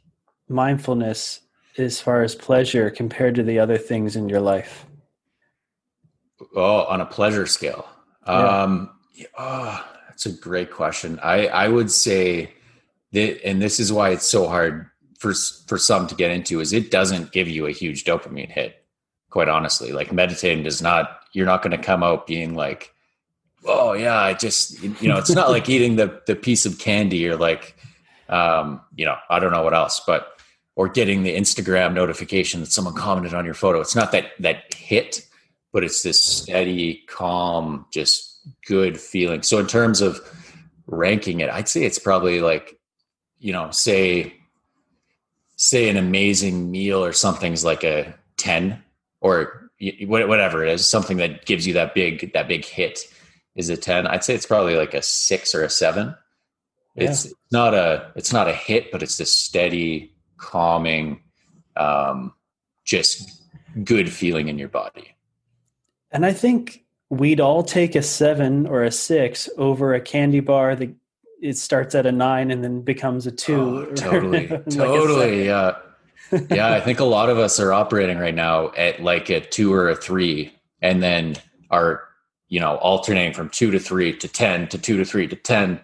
mindfulness 0.48 1.40
as 1.76 2.00
far 2.00 2.22
as 2.22 2.34
pleasure 2.34 2.90
compared 2.90 3.34
to 3.36 3.42
the 3.42 3.58
other 3.58 3.78
things 3.78 4.16
in 4.16 4.28
your 4.28 4.40
life 4.40 4.84
Oh, 6.54 6.84
on 6.84 7.00
a 7.00 7.06
pleasure 7.06 7.46
scale. 7.46 7.88
Yeah. 8.26 8.62
Um, 8.62 8.90
oh, 9.38 9.84
that's 10.08 10.26
a 10.26 10.32
great 10.32 10.70
question. 10.70 11.18
I, 11.22 11.46
I 11.46 11.68
would 11.68 11.90
say 11.90 12.52
that, 13.12 13.44
and 13.44 13.60
this 13.60 13.80
is 13.80 13.92
why 13.92 14.10
it's 14.10 14.28
so 14.28 14.48
hard 14.48 14.86
for, 15.18 15.34
for 15.66 15.78
some 15.78 16.06
to 16.06 16.14
get 16.14 16.30
into 16.30 16.60
is 16.60 16.72
it 16.72 16.90
doesn't 16.90 17.32
give 17.32 17.48
you 17.48 17.66
a 17.66 17.72
huge 17.72 18.04
dopamine 18.04 18.50
hit. 18.50 18.84
Quite 19.30 19.48
honestly, 19.48 19.92
like 19.92 20.12
meditating 20.12 20.64
does 20.64 20.80
not, 20.80 21.20
you're 21.32 21.46
not 21.46 21.62
going 21.62 21.76
to 21.76 21.82
come 21.82 22.02
out 22.02 22.26
being 22.26 22.54
like, 22.54 22.94
oh 23.66 23.92
yeah, 23.92 24.16
I 24.16 24.34
just, 24.34 24.82
you 24.82 25.08
know, 25.08 25.18
it's 25.18 25.30
not 25.30 25.50
like 25.50 25.68
eating 25.70 25.96
the, 25.96 26.22
the 26.26 26.36
piece 26.36 26.64
of 26.64 26.78
candy 26.78 27.28
or 27.28 27.36
like, 27.36 27.76
um, 28.28 28.80
you 28.94 29.04
know, 29.04 29.16
I 29.28 29.38
don't 29.38 29.52
know 29.52 29.62
what 29.62 29.74
else, 29.74 30.00
but, 30.06 30.40
or 30.76 30.88
getting 30.88 31.24
the 31.24 31.36
Instagram 31.36 31.92
notification 31.92 32.60
that 32.60 32.70
someone 32.70 32.94
commented 32.94 33.34
on 33.34 33.44
your 33.44 33.54
photo. 33.54 33.80
It's 33.80 33.96
not 33.96 34.12
that, 34.12 34.30
that 34.38 34.72
hit 34.72 35.27
but 35.78 35.84
it's 35.84 36.02
this 36.02 36.20
steady, 36.20 37.04
calm, 37.06 37.86
just 37.92 38.40
good 38.66 39.00
feeling. 39.00 39.44
So 39.44 39.60
in 39.60 39.68
terms 39.68 40.00
of 40.00 40.18
ranking 40.88 41.38
it, 41.38 41.50
I'd 41.50 41.68
say 41.68 41.84
it's 41.84 42.00
probably 42.00 42.40
like, 42.40 42.80
you 43.38 43.52
know, 43.52 43.70
say 43.70 44.34
say 45.54 45.88
an 45.88 45.96
amazing 45.96 46.72
meal 46.72 47.04
or 47.04 47.12
something's 47.12 47.64
like 47.64 47.84
a 47.84 48.12
10 48.38 48.82
or 49.20 49.70
whatever 50.02 50.64
it 50.64 50.72
is, 50.72 50.88
something 50.88 51.18
that 51.18 51.46
gives 51.46 51.64
you 51.64 51.74
that 51.74 51.94
big 51.94 52.32
that 52.32 52.48
big 52.48 52.64
hit 52.64 52.98
is 53.54 53.68
a 53.68 53.76
10. 53.76 54.08
I'd 54.08 54.24
say 54.24 54.34
it's 54.34 54.46
probably 54.46 54.74
like 54.74 54.94
a 54.94 55.02
6 55.02 55.54
or 55.54 55.62
a 55.62 55.70
7. 55.70 56.12
Yeah. 56.96 57.04
It's 57.04 57.32
not 57.52 57.72
a 57.72 58.10
it's 58.16 58.32
not 58.32 58.48
a 58.48 58.52
hit, 58.52 58.90
but 58.90 59.04
it's 59.04 59.16
this 59.16 59.32
steady, 59.32 60.12
calming 60.38 61.22
um 61.76 62.34
just 62.84 63.44
good 63.84 64.12
feeling 64.12 64.48
in 64.48 64.58
your 64.58 64.70
body. 64.70 65.14
And 66.10 66.24
I 66.24 66.32
think 66.32 66.84
we'd 67.10 67.40
all 67.40 67.62
take 67.62 67.94
a 67.94 68.02
seven 68.02 68.66
or 68.66 68.84
a 68.84 68.90
six 68.90 69.48
over 69.56 69.94
a 69.94 70.00
candy 70.00 70.40
bar 70.40 70.76
that 70.76 70.94
it 71.40 71.56
starts 71.56 71.94
at 71.94 72.06
a 72.06 72.12
nine 72.12 72.50
and 72.50 72.62
then 72.62 72.82
becomes 72.82 73.26
a 73.26 73.30
two. 73.30 73.60
Oh, 73.60 73.84
totally. 73.94 74.48
like 74.48 74.68
totally. 74.70 75.46
Yeah. 75.46 75.76
yeah. 76.50 76.72
I 76.72 76.80
think 76.80 77.00
a 77.00 77.04
lot 77.04 77.30
of 77.30 77.38
us 77.38 77.60
are 77.60 77.72
operating 77.72 78.18
right 78.18 78.34
now 78.34 78.72
at 78.76 79.02
like 79.02 79.30
a 79.30 79.40
two 79.40 79.72
or 79.72 79.88
a 79.88 79.96
three 79.96 80.52
and 80.82 81.02
then 81.02 81.36
are, 81.70 82.02
you 82.48 82.60
know, 82.60 82.76
alternating 82.76 83.34
from 83.34 83.48
two 83.50 83.70
to 83.70 83.78
three 83.78 84.16
to 84.16 84.28
10 84.28 84.68
to 84.68 84.78
two 84.78 84.96
to 84.96 85.04
three 85.04 85.28
to 85.28 85.36
10 85.36 85.80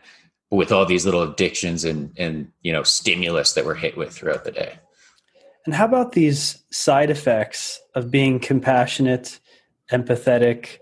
with 0.50 0.72
all 0.72 0.86
these 0.86 1.04
little 1.04 1.22
addictions 1.22 1.84
and, 1.84 2.12
and, 2.16 2.50
you 2.62 2.72
know, 2.72 2.82
stimulus 2.82 3.54
that 3.54 3.64
we're 3.64 3.74
hit 3.74 3.96
with 3.96 4.12
throughout 4.12 4.44
the 4.44 4.52
day. 4.52 4.78
And 5.66 5.74
how 5.74 5.86
about 5.86 6.12
these 6.12 6.62
side 6.70 7.10
effects 7.10 7.80
of 7.94 8.10
being 8.10 8.38
compassionate 8.38 9.40
empathetic, 9.96 10.78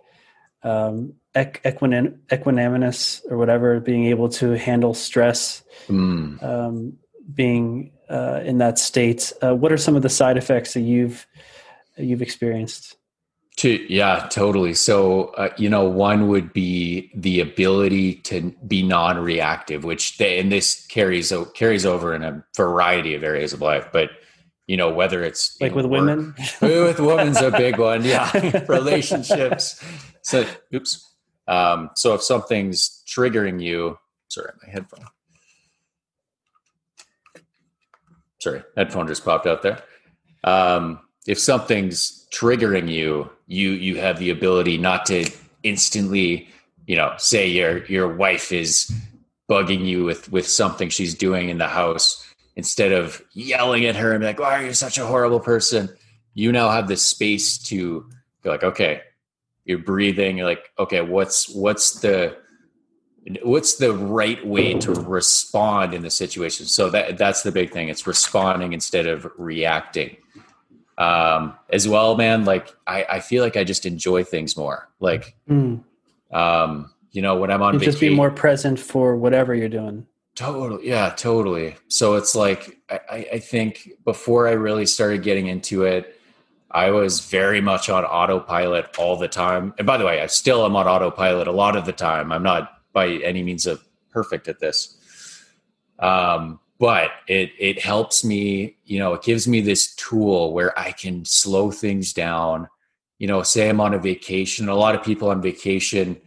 um, 0.62 1.14
equanim- 1.34 2.18
equanimous, 2.28 3.20
or 3.30 3.36
whatever, 3.36 3.80
being 3.80 4.04
able 4.06 4.28
to 4.40 4.46
handle 4.56 4.94
stress, 4.94 5.62
mm. 5.88 6.42
um, 6.42 6.98
being 7.34 7.92
uh, 8.08 8.40
in 8.44 8.58
that 8.58 8.78
state. 8.78 9.32
Uh, 9.42 9.54
what 9.54 9.72
are 9.72 9.78
some 9.78 9.96
of 9.96 10.02
the 10.02 10.08
side 10.08 10.36
effects 10.36 10.74
that 10.74 10.84
you've 10.92 11.26
you've 11.96 12.22
experienced? 12.22 12.96
To, 13.56 13.68
yeah, 13.92 14.28
totally. 14.30 14.72
So, 14.74 15.24
uh, 15.36 15.50
you 15.58 15.68
know, 15.68 15.84
one 15.84 16.28
would 16.28 16.52
be 16.54 17.10
the 17.14 17.40
ability 17.40 18.14
to 18.30 18.54
be 18.66 18.82
non-reactive, 18.82 19.84
which 19.84 20.16
they, 20.16 20.38
and 20.38 20.50
this 20.50 20.86
carries 20.86 21.32
carries 21.54 21.84
over 21.84 22.14
in 22.14 22.22
a 22.22 22.42
variety 22.56 23.14
of 23.14 23.22
areas 23.22 23.52
of 23.52 23.60
life. 23.60 23.86
But 23.92 24.08
you 24.72 24.78
know 24.78 24.90
whether 24.90 25.22
it's 25.22 25.60
like 25.60 25.74
with 25.74 25.84
work. 25.84 26.00
women? 26.00 26.34
With 26.62 26.98
women's 26.98 27.42
a 27.42 27.50
big 27.50 27.76
one 27.78 28.06
yeah. 28.06 28.64
Relationships. 28.68 29.84
So 30.22 30.46
oops. 30.74 31.14
Um, 31.46 31.90
so 31.94 32.14
if 32.14 32.22
something's 32.22 33.04
triggering 33.06 33.62
you 33.62 33.98
sorry 34.28 34.52
my 34.62 34.72
headphone. 34.72 35.04
Sorry 38.40 38.62
headphone 38.74 39.08
just 39.08 39.26
popped 39.26 39.46
out 39.46 39.60
there. 39.60 39.82
Um, 40.42 41.00
if 41.26 41.38
something's 41.38 42.26
triggering 42.32 42.88
you, 42.88 43.28
you 43.46 43.72
you 43.72 43.96
have 43.96 44.18
the 44.18 44.30
ability 44.30 44.78
not 44.78 45.04
to 45.06 45.30
instantly, 45.64 46.48
you 46.86 46.96
know, 46.96 47.12
say 47.18 47.46
your 47.46 47.84
your 47.88 48.08
wife 48.16 48.50
is 48.52 48.90
bugging 49.50 49.84
you 49.84 50.04
with 50.04 50.32
with 50.32 50.48
something 50.48 50.88
she's 50.88 51.14
doing 51.14 51.50
in 51.50 51.58
the 51.58 51.68
house 51.68 52.21
instead 52.56 52.92
of 52.92 53.22
yelling 53.32 53.84
at 53.86 53.96
her 53.96 54.12
and 54.12 54.20
be 54.20 54.26
like, 54.26 54.38
"Why 54.38 54.62
are 54.62 54.66
you 54.66 54.74
such 54.74 54.98
a 54.98 55.06
horrible 55.06 55.40
person?" 55.40 55.88
You 56.34 56.52
now 56.52 56.70
have 56.70 56.88
the 56.88 56.96
space 56.96 57.58
to 57.64 58.08
go 58.42 58.50
like, 58.50 58.64
"Okay, 58.64 59.02
you're 59.64 59.78
breathing. 59.78 60.38
You're 60.38 60.46
like, 60.46 60.70
okay, 60.78 61.00
what's 61.00 61.48
what's 61.48 62.00
the 62.00 62.36
what's 63.42 63.76
the 63.76 63.92
right 63.92 64.44
way 64.44 64.74
to 64.74 64.92
respond 64.92 65.94
in 65.94 66.02
the 66.02 66.10
situation 66.10 66.66
so 66.66 66.90
that 66.90 67.16
that's 67.16 67.42
the 67.42 67.52
big 67.52 67.70
thing 67.70 67.88
it's 67.88 68.04
responding 68.04 68.72
instead 68.72 69.06
of 69.06 69.24
reacting 69.38 70.16
um 70.98 71.54
as 71.70 71.86
well 71.86 72.16
man 72.16 72.44
like 72.44 72.74
i 72.84 73.04
i 73.08 73.20
feel 73.20 73.44
like 73.44 73.56
i 73.56 73.62
just 73.62 73.86
enjoy 73.86 74.24
things 74.24 74.56
more 74.56 74.88
like 74.98 75.36
mm. 75.48 75.80
um 76.32 76.92
you 77.12 77.22
know 77.22 77.36
when 77.36 77.52
i'm 77.52 77.62
on 77.62 77.74
you 77.74 77.78
just 77.78 78.00
be 78.00 78.12
more 78.12 78.32
present 78.32 78.76
for 78.76 79.14
whatever 79.14 79.54
you're 79.54 79.68
doing 79.68 80.04
totally 80.34 80.88
yeah 80.88 81.10
totally 81.10 81.76
so 81.88 82.14
it's 82.14 82.34
like 82.34 82.78
i 82.90 83.28
i 83.32 83.38
think 83.38 83.90
before 84.04 84.48
i 84.48 84.52
really 84.52 84.86
started 84.86 85.22
getting 85.22 85.46
into 85.46 85.84
it 85.84 86.18
I 86.72 86.90
was 86.90 87.20
very 87.20 87.60
much 87.60 87.90
on 87.90 88.04
autopilot 88.04 88.96
all 88.98 89.16
the 89.16 89.28
time. 89.28 89.74
And 89.76 89.86
by 89.86 89.98
the 89.98 90.06
way, 90.06 90.22
I 90.22 90.26
still 90.26 90.64
am 90.64 90.74
on 90.74 90.88
autopilot 90.88 91.46
a 91.46 91.52
lot 91.52 91.76
of 91.76 91.84
the 91.84 91.92
time. 91.92 92.32
I'm 92.32 92.42
not 92.42 92.78
by 92.92 93.08
any 93.08 93.42
means 93.42 93.66
a 93.66 93.78
perfect 94.10 94.48
at 94.48 94.58
this. 94.58 94.96
Um, 95.98 96.60
but 96.78 97.10
it 97.28 97.52
it 97.58 97.80
helps 97.80 98.24
me, 98.24 98.76
you 98.84 98.98
know, 98.98 99.12
it 99.12 99.22
gives 99.22 99.46
me 99.46 99.60
this 99.60 99.94
tool 99.94 100.52
where 100.52 100.76
I 100.78 100.92
can 100.92 101.24
slow 101.24 101.70
things 101.70 102.12
down. 102.12 102.68
You 103.18 103.28
know, 103.28 103.42
say 103.42 103.68
I'm 103.68 103.80
on 103.80 103.94
a 103.94 103.98
vacation. 103.98 104.68
A 104.68 104.74
lot 104.74 104.94
of 104.94 105.04
people 105.04 105.28
on 105.28 105.42
vacation, 105.42 106.20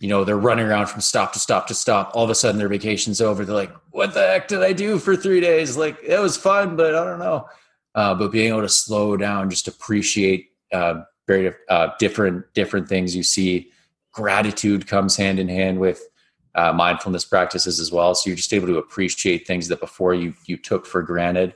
you 0.00 0.08
know, 0.08 0.24
they're 0.24 0.38
running 0.38 0.66
around 0.66 0.86
from 0.86 1.00
stop 1.00 1.32
to 1.32 1.38
stop 1.38 1.66
to 1.68 1.74
stop. 1.74 2.12
All 2.14 2.24
of 2.24 2.30
a 2.30 2.34
sudden 2.34 2.58
their 2.58 2.68
vacation's 2.68 3.20
over. 3.20 3.44
They're 3.44 3.54
like, 3.54 3.74
what 3.90 4.14
the 4.14 4.20
heck 4.20 4.48
did 4.48 4.62
I 4.62 4.72
do 4.72 4.98
for 4.98 5.16
three 5.16 5.40
days? 5.40 5.76
Like 5.76 5.98
it 6.04 6.20
was 6.20 6.36
fun, 6.36 6.76
but 6.76 6.94
I 6.94 7.04
don't 7.04 7.18
know. 7.18 7.48
Uh, 7.94 8.14
but 8.14 8.30
being 8.30 8.48
able 8.48 8.60
to 8.60 8.68
slow 8.68 9.16
down, 9.16 9.50
just 9.50 9.66
appreciate 9.66 10.50
uh, 10.72 11.02
very 11.26 11.52
uh, 11.68 11.88
different 11.98 12.44
different 12.54 12.88
things 12.88 13.16
you 13.16 13.24
see. 13.24 13.70
Gratitude 14.12 14.86
comes 14.86 15.16
hand 15.16 15.38
in 15.38 15.48
hand 15.48 15.80
with 15.80 16.00
uh, 16.54 16.72
mindfulness 16.72 17.24
practices 17.24 17.80
as 17.80 17.90
well. 17.90 18.14
So 18.14 18.30
you're 18.30 18.36
just 18.36 18.52
able 18.52 18.66
to 18.68 18.78
appreciate 18.78 19.46
things 19.46 19.68
that 19.68 19.80
before 19.80 20.14
you 20.14 20.34
you 20.46 20.56
took 20.56 20.86
for 20.86 21.02
granted. 21.02 21.54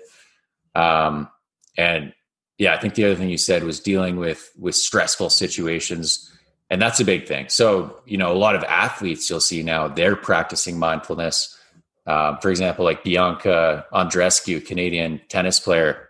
Um, 0.74 1.28
and 1.76 2.12
yeah, 2.58 2.74
I 2.74 2.78
think 2.78 2.94
the 2.94 3.04
other 3.04 3.14
thing 3.14 3.28
you 3.30 3.38
said 3.38 3.62
was 3.62 3.78
dealing 3.78 4.16
with 4.16 4.50
with 4.58 4.74
stressful 4.74 5.30
situations, 5.30 6.31
and 6.72 6.80
that's 6.80 7.00
a 7.00 7.04
big 7.04 7.26
thing. 7.26 7.50
So 7.50 8.00
you 8.06 8.16
know, 8.16 8.32
a 8.32 8.38
lot 8.38 8.56
of 8.56 8.64
athletes 8.64 9.28
you'll 9.28 9.40
see 9.40 9.62
now 9.62 9.88
they're 9.88 10.16
practicing 10.16 10.78
mindfulness. 10.78 11.56
Um, 12.06 12.38
for 12.38 12.50
example, 12.50 12.84
like 12.84 13.04
Bianca 13.04 13.84
Andreescu, 13.92 14.64
Canadian 14.64 15.20
tennis 15.28 15.60
player, 15.60 16.08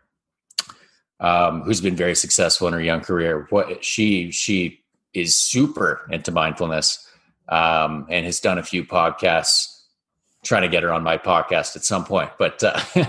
um, 1.19 1.63
who's 1.63 1.81
been 1.81 1.97
very 1.97 2.15
successful 2.15 2.69
in 2.69 2.75
her 2.75 2.81
young 2.81 3.01
career. 3.01 3.49
What 3.51 3.85
she 3.85 4.31
she 4.31 4.85
is 5.13 5.35
super 5.35 6.07
into 6.11 6.31
mindfulness 6.31 7.11
um, 7.49 8.07
and 8.09 8.25
has 8.25 8.39
done 8.39 8.57
a 8.57 8.63
few 8.63 8.85
podcasts. 8.85 9.67
Trying 10.45 10.63
to 10.63 10.69
get 10.69 10.83
her 10.83 10.93
on 10.93 11.05
my 11.05 11.19
podcast 11.19 11.77
at 11.77 11.85
some 11.85 12.05
point, 12.05 12.31
but 12.39 12.63
uh, 12.65 12.81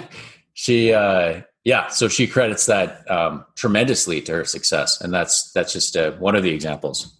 she 0.53 0.91
uh, 0.91 1.41
yeah, 1.63 1.87
so 1.89 2.07
she 2.07 2.27
credits 2.27 2.65
that 2.65 3.09
um, 3.09 3.45
tremendously 3.55 4.21
to 4.21 4.31
her 4.33 4.45
success, 4.45 5.01
and 5.01 5.13
that's 5.13 5.51
that's 5.51 5.71
just 5.71 5.95
uh, 5.95 6.11
one 6.13 6.35
of 6.35 6.43
the 6.43 6.51
examples. 6.51 7.15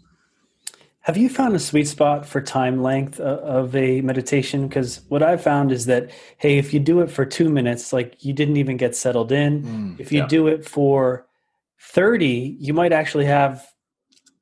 Have 1.04 1.18
you 1.18 1.28
found 1.28 1.54
a 1.54 1.60
sweet 1.60 1.88
spot 1.88 2.26
for 2.26 2.42
time 2.42 2.82
length 2.82 3.20
uh, 3.20 3.24
of 3.24 3.76
a 3.76 4.00
meditation? 4.02 4.70
Because 4.70 5.02
what 5.10 5.22
I've 5.22 5.44
found 5.44 5.74
is 5.74 5.86
that, 5.88 6.12
hey, 6.38 6.58
if 6.58 6.74
you 6.74 6.80
do 6.80 7.02
it 7.02 7.12
for 7.12 7.26
two 7.26 7.50
minutes, 7.50 7.92
like 7.92 8.24
you 8.24 8.32
didn't 8.32 8.56
even 8.56 8.78
get 8.78 8.96
settled 8.96 9.34
in. 9.34 9.64
Mm, 9.64 10.00
if 10.00 10.14
you 10.14 10.20
yeah. 10.20 10.28
do 10.28 10.48
it 10.48 10.66
for 10.66 11.28
30, 11.82 12.56
you 12.58 12.74
might 12.74 12.94
actually 12.94 13.26
have 13.26 13.68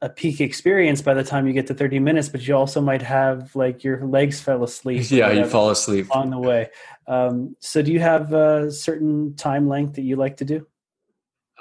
a 0.04 0.10
peak 0.10 0.39
experience 0.39 1.02
by 1.02 1.15
the 1.15 1.24
time 1.24 1.47
you 1.47 1.54
get 1.54 1.65
to 1.65 1.74
30 1.74 1.97
minutes, 1.97 2.30
but 2.30 2.47
you 2.47 2.56
also 2.56 2.80
might 2.80 3.02
have 3.02 3.56
like 3.56 3.84
your 3.84 4.06
legs 4.06 4.39
fell 4.39 4.63
asleep. 4.63 5.06
Yeah, 5.10 5.32
you 5.32 5.45
fall 5.45 5.71
asleep 5.71 6.15
on 6.15 6.30
the 6.30 6.39
way. 6.39 6.69
Um, 7.08 7.56
so, 7.60 7.82
do 7.82 7.91
you 7.91 8.00
have 8.00 8.34
a 8.34 8.71
certain 8.71 9.36
time 9.36 9.67
length 9.67 9.95
that 9.95 10.04
you 10.04 10.15
like 10.15 10.38
to 10.38 10.45
do? 10.45 10.67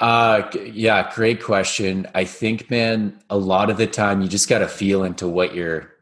Uh, 0.01 0.51
yeah, 0.65 1.13
great 1.15 1.43
question. 1.43 2.07
I 2.15 2.25
think, 2.25 2.71
man, 2.71 3.21
a 3.29 3.37
lot 3.37 3.69
of 3.69 3.77
the 3.77 3.87
time 3.87 4.23
you 4.23 4.29
just 4.29 4.49
got 4.49 4.61
to 4.61 4.69
feel 4.69 5.05
into 5.05 5.29
what 5.29 5.55
your 5.55 5.93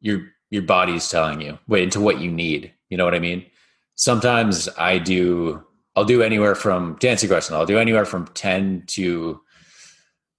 your 0.00 0.26
your 0.50 0.62
body's 0.62 1.08
telling 1.08 1.40
you, 1.40 1.58
wait 1.68 1.84
into 1.84 2.00
what 2.00 2.20
you 2.20 2.30
need. 2.30 2.72
You 2.90 2.96
know 2.96 3.04
what 3.04 3.14
I 3.14 3.20
mean? 3.20 3.46
Sometimes 3.94 4.68
I 4.76 4.98
do. 4.98 5.64
I'll 5.96 6.04
do 6.04 6.22
anywhere 6.22 6.56
from 6.56 6.98
your 7.00 7.16
question. 7.16 7.54
I'll 7.54 7.66
do 7.66 7.78
anywhere 7.78 8.04
from 8.04 8.26
ten 8.28 8.82
to 8.88 9.40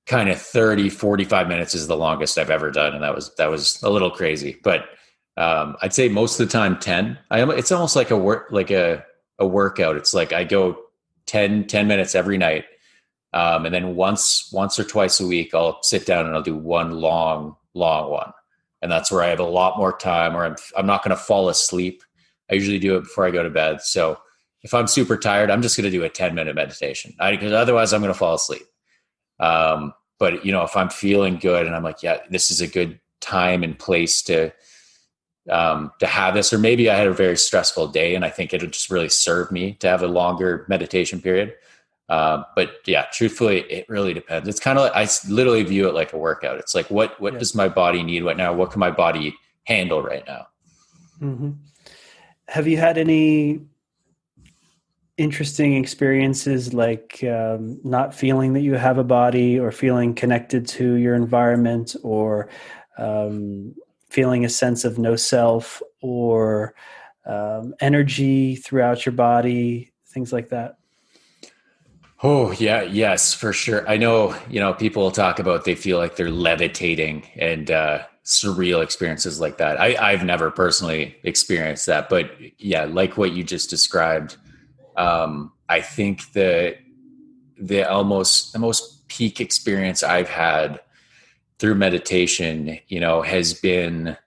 kind 0.05 0.29
of 0.29 0.39
30 0.39 0.89
45 0.89 1.47
minutes 1.47 1.73
is 1.73 1.87
the 1.87 1.97
longest 1.97 2.37
i've 2.37 2.51
ever 2.51 2.69
done 2.69 2.93
and 2.93 3.03
that 3.03 3.15
was 3.15 3.33
that 3.35 3.47
was 3.49 3.81
a 3.81 3.89
little 3.89 4.11
crazy 4.11 4.57
but 4.63 4.85
um, 5.37 5.75
i'd 5.81 5.93
say 5.93 6.07
most 6.07 6.39
of 6.39 6.47
the 6.47 6.51
time 6.51 6.77
10 6.79 7.17
i 7.31 7.39
am 7.39 7.49
it's 7.49 7.71
almost 7.71 7.95
like 7.95 8.11
a 8.11 8.17
work 8.17 8.47
like 8.51 8.71
a 8.71 9.03
a 9.39 9.47
workout 9.47 9.97
it's 9.97 10.13
like 10.13 10.31
i 10.31 10.43
go 10.43 10.77
10 11.25 11.65
10 11.65 11.87
minutes 11.87 12.13
every 12.13 12.37
night 12.37 12.65
um, 13.35 13.65
and 13.65 13.75
then 13.75 13.97
once 13.97 14.49
once 14.53 14.79
or 14.79 14.85
twice 14.85 15.19
a 15.19 15.27
week, 15.27 15.53
I'll 15.53 15.83
sit 15.83 16.05
down 16.05 16.25
and 16.25 16.33
I'll 16.33 16.41
do 16.41 16.55
one 16.55 16.91
long, 16.91 17.57
long 17.73 18.09
one. 18.09 18.31
And 18.81 18.89
that's 18.89 19.11
where 19.11 19.21
I 19.21 19.27
have 19.27 19.41
a 19.41 19.43
lot 19.43 19.77
more 19.77 19.95
time 19.95 20.37
or 20.37 20.45
I'm, 20.45 20.55
I'm 20.77 20.85
not 20.85 21.03
going 21.03 21.15
to 21.15 21.21
fall 21.21 21.49
asleep. 21.49 22.01
I 22.49 22.55
usually 22.55 22.79
do 22.79 22.95
it 22.95 23.01
before 23.01 23.27
I 23.27 23.31
go 23.31 23.43
to 23.43 23.49
bed. 23.49 23.81
So 23.81 24.17
if 24.61 24.73
I'm 24.73 24.87
super 24.87 25.17
tired, 25.17 25.51
I'm 25.51 25.61
just 25.61 25.75
going 25.75 25.83
to 25.83 25.91
do 25.91 26.05
a 26.05 26.09
10 26.09 26.33
minute 26.33 26.55
meditation 26.55 27.13
because 27.19 27.51
otherwise 27.51 27.91
I'm 27.91 28.01
going 28.01 28.13
to 28.13 28.17
fall 28.17 28.35
asleep. 28.35 28.65
Um, 29.41 29.93
but 30.17 30.45
you 30.45 30.53
know, 30.53 30.63
if 30.63 30.77
I'm 30.77 30.89
feeling 30.89 31.35
good 31.35 31.67
and 31.67 31.75
I'm 31.75 31.83
like, 31.83 32.03
yeah, 32.03 32.19
this 32.29 32.49
is 32.49 32.61
a 32.61 32.67
good 32.67 33.01
time 33.19 33.63
and 33.63 33.77
place 33.77 34.21
to, 34.23 34.53
um, 35.49 35.91
to 35.99 36.07
have 36.07 36.35
this, 36.35 36.53
or 36.53 36.57
maybe 36.57 36.89
I 36.89 36.95
had 36.95 37.07
a 37.07 37.13
very 37.13 37.35
stressful 37.35 37.89
day 37.89 38.15
and 38.15 38.23
I 38.23 38.29
think 38.29 38.53
it'll 38.53 38.69
just 38.69 38.89
really 38.89 39.09
serve 39.09 39.51
me 39.51 39.73
to 39.81 39.89
have 39.89 40.03
a 40.03 40.07
longer 40.07 40.65
meditation 40.69 41.19
period. 41.19 41.53
Uh, 42.07 42.43
but 42.55 42.75
yeah, 42.85 43.05
truthfully, 43.11 43.61
it 43.61 43.87
really 43.89 44.13
depends. 44.13 44.47
It's 44.47 44.59
kind 44.59 44.77
of 44.77 44.83
like 44.83 44.95
I 44.95 45.09
literally 45.27 45.63
view 45.63 45.87
it 45.87 45.95
like 45.95 46.13
a 46.13 46.17
workout. 46.17 46.57
It's 46.59 46.75
like 46.75 46.89
what 46.91 47.19
what 47.19 47.33
yeah. 47.33 47.39
does 47.39 47.55
my 47.55 47.67
body 47.67 48.03
need 48.03 48.23
right 48.23 48.37
now? 48.37 48.53
What 48.53 48.71
can 48.71 48.79
my 48.79 48.91
body 48.91 49.35
handle 49.65 50.01
right 50.01 50.23
now? 50.27 50.47
Mm-hmm. 51.21 51.51
Have 52.47 52.67
you 52.67 52.77
had 52.77 52.97
any 52.97 53.61
interesting 55.17 55.75
experiences 55.75 56.73
like 56.73 57.23
um, 57.23 57.79
not 57.83 58.13
feeling 58.13 58.53
that 58.53 58.61
you 58.61 58.73
have 58.73 58.97
a 58.97 59.03
body 59.03 59.57
or 59.57 59.71
feeling 59.71 60.13
connected 60.13 60.67
to 60.67 60.95
your 60.95 61.15
environment 61.15 61.95
or 62.03 62.49
um, 62.97 63.73
feeling 64.09 64.45
a 64.45 64.49
sense 64.49 64.83
of 64.83 64.99
no 64.99 65.15
self 65.15 65.81
or 66.01 66.75
um, 67.25 67.73
energy 67.79 68.55
throughout 68.55 69.05
your 69.05 69.13
body, 69.13 69.91
things 70.07 70.31
like 70.33 70.49
that? 70.49 70.77
Oh 72.27 72.49
yeah, 72.53 72.81
yes, 72.81 73.35
for 73.35 73.53
sure. 73.53 73.87
I 73.87 73.97
know, 73.97 74.35
you 74.49 74.59
know, 74.59 74.73
people 74.73 75.11
talk 75.11 75.37
about 75.37 75.63
they 75.63 75.75
feel 75.75 75.99
like 75.99 76.15
they're 76.15 76.31
levitating 76.31 77.23
and 77.35 77.69
uh 77.69 77.99
surreal 78.23 78.81
experiences 78.81 79.39
like 79.39 79.57
that. 79.59 79.79
I, 79.79 79.95
I've 79.95 80.23
never 80.23 80.49
personally 80.49 81.15
experienced 81.21 81.85
that, 81.85 82.09
but 82.09 82.31
yeah, 82.57 82.85
like 82.85 83.15
what 83.15 83.33
you 83.33 83.43
just 83.43 83.69
described, 83.69 84.37
um, 84.97 85.53
I 85.69 85.81
think 85.81 86.31
the 86.33 86.75
the 87.59 87.87
almost 87.87 88.53
the 88.53 88.59
most 88.59 89.07
peak 89.07 89.39
experience 89.39 90.01
I've 90.01 90.29
had 90.29 90.79
through 91.59 91.75
meditation, 91.75 92.79
you 92.87 92.99
know, 92.99 93.21
has 93.21 93.53
been 93.53 94.17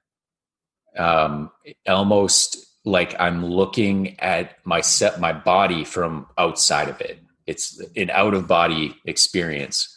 um 0.97 1.51
almost 1.89 2.65
like 2.85 3.21
I'm 3.21 3.45
looking 3.45 4.21
at 4.21 4.65
my 4.65 4.83
set 4.83 5.19
my 5.19 5.33
body 5.33 5.83
from 5.83 6.29
outside 6.39 6.89
of 6.89 7.01
it 7.01 7.25
it's 7.49 7.83
an 7.97 8.11
out 8.11 8.35
of 8.35 8.47
body 8.47 8.95
experience. 9.07 9.97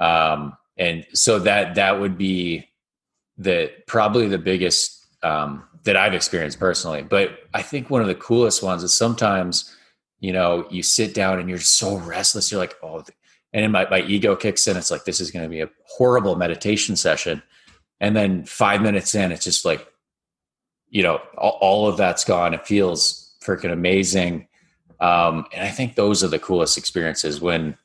Um, 0.00 0.56
and 0.78 1.06
so 1.12 1.38
that 1.40 1.74
that 1.74 2.00
would 2.00 2.16
be 2.16 2.68
the 3.36 3.70
probably 3.86 4.26
the 4.26 4.38
biggest 4.38 5.06
um, 5.22 5.64
that 5.84 5.96
i've 5.96 6.14
experienced 6.14 6.58
personally. 6.58 7.02
But 7.02 7.38
i 7.54 7.62
think 7.62 7.90
one 7.90 8.00
of 8.00 8.08
the 8.08 8.14
coolest 8.14 8.62
ones 8.62 8.82
is 8.82 8.94
sometimes 8.94 9.74
you 10.20 10.32
know 10.32 10.66
you 10.70 10.82
sit 10.82 11.14
down 11.14 11.38
and 11.38 11.48
you're 11.48 11.58
so 11.58 11.98
restless. 11.98 12.50
You're 12.50 12.60
like 12.60 12.76
oh 12.82 13.04
and 13.52 13.62
then 13.62 13.70
my, 13.70 13.88
my 13.88 14.02
ego 14.02 14.36
kicks 14.36 14.66
in. 14.66 14.76
It's 14.76 14.90
like 14.90 15.04
this 15.04 15.20
is 15.20 15.30
going 15.30 15.44
to 15.44 15.48
be 15.48 15.60
a 15.60 15.70
horrible 15.86 16.36
meditation 16.36 16.96
session. 16.96 17.42
And 18.00 18.14
then 18.14 18.44
five 18.44 18.82
minutes 18.82 19.14
in 19.14 19.32
it's 19.32 19.44
just 19.44 19.64
like 19.64 19.86
you 20.88 21.02
know 21.02 21.20
all, 21.36 21.58
all 21.60 21.88
of 21.88 21.98
that's 21.98 22.24
gone. 22.24 22.54
It 22.54 22.66
feels 22.66 23.34
freaking 23.42 23.72
amazing 23.72 24.47
um, 25.00 25.46
and 25.52 25.64
I 25.64 25.70
think 25.70 25.94
those 25.94 26.24
are 26.24 26.28
the 26.28 26.38
coolest 26.38 26.78
experiences 26.78 27.40
when 27.40 27.76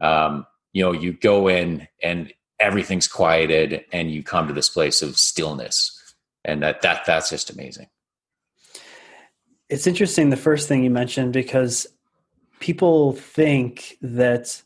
um, 0.00 0.46
you 0.72 0.84
know, 0.84 0.92
you 0.92 1.12
go 1.12 1.48
in 1.48 1.86
and 2.02 2.32
everything's 2.58 3.08
quieted 3.08 3.84
and 3.92 4.10
you 4.10 4.22
come 4.22 4.46
to 4.48 4.54
this 4.54 4.68
place 4.68 5.02
of 5.02 5.18
stillness. 5.18 5.96
And 6.44 6.62
that, 6.62 6.82
that 6.82 7.04
that's 7.06 7.30
just 7.30 7.50
amazing. 7.50 7.88
It's 9.68 9.86
interesting 9.86 10.30
the 10.30 10.36
first 10.36 10.68
thing 10.68 10.82
you 10.82 10.90
mentioned 10.90 11.32
because 11.32 11.86
people 12.58 13.12
think 13.12 13.96
that 14.02 14.62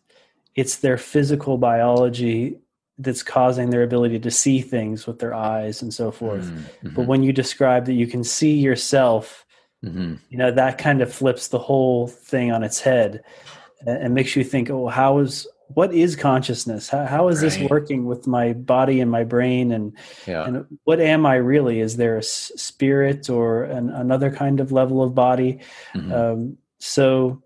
it's 0.55 0.77
their 0.77 0.97
physical 0.97 1.59
biology 1.59 2.59
that's 2.99 3.23
causing 3.23 3.71
their 3.71 3.83
ability 3.83 4.21
to 4.21 4.31
see 4.31 4.61
things 4.61 5.07
with 5.07 5.19
their 5.19 5.35
eyes 5.35 5.83
and 5.83 5.93
so 5.93 6.13
forth. 6.13 6.45
Mm-hmm. 6.45 6.95
But 6.95 7.07
when 7.07 7.23
you 7.23 7.33
describe 7.33 7.87
that 7.87 7.95
you 7.95 8.07
can 8.07 8.23
see 8.23 8.53
yourself, 8.53 9.44
mm-hmm. 9.85 10.15
you 10.31 10.39
know, 10.39 10.51
that 10.51 10.79
kind 10.79 11.03
of 11.03 11.13
flips 11.13 11.49
the 11.49 11.59
whole 11.59 12.07
thing 12.07 12.53
on 12.53 12.63
its 12.63 12.81
head 12.81 13.23
and 13.87 14.15
makes 14.15 14.35
you 14.35 14.45
think, 14.45 14.71
oh, 14.71 14.89
how 14.89 15.19
is 15.19 15.47
what 15.69 15.95
is 15.95 16.15
consciousness? 16.15 16.89
How, 16.89 17.07
how 17.07 17.29
is 17.29 17.43
right. 17.43 17.51
this 17.51 17.71
working 17.71 18.05
with 18.05 18.27
my 18.27 18.53
body 18.53 19.01
and 19.01 19.11
my 19.11 19.25
brain? 19.25 19.73
And, 19.73 19.97
yeah. 20.27 20.45
and 20.45 20.79
what 20.85 21.01
am 21.01 21.27
I 21.27 21.37
really? 21.37 21.81
Is 21.81 21.97
there 21.97 22.19
a 22.19 22.23
spirit 22.23 23.31
or 23.31 23.65
an, 23.65 23.91
another 23.91 24.31
kind 24.31 24.61
of 24.61 24.73
level 24.73 25.03
of 25.03 25.15
body? 25.15 25.61
Mm-hmm. 25.95 26.13
Um, 26.13 26.59
so, 26.79 27.43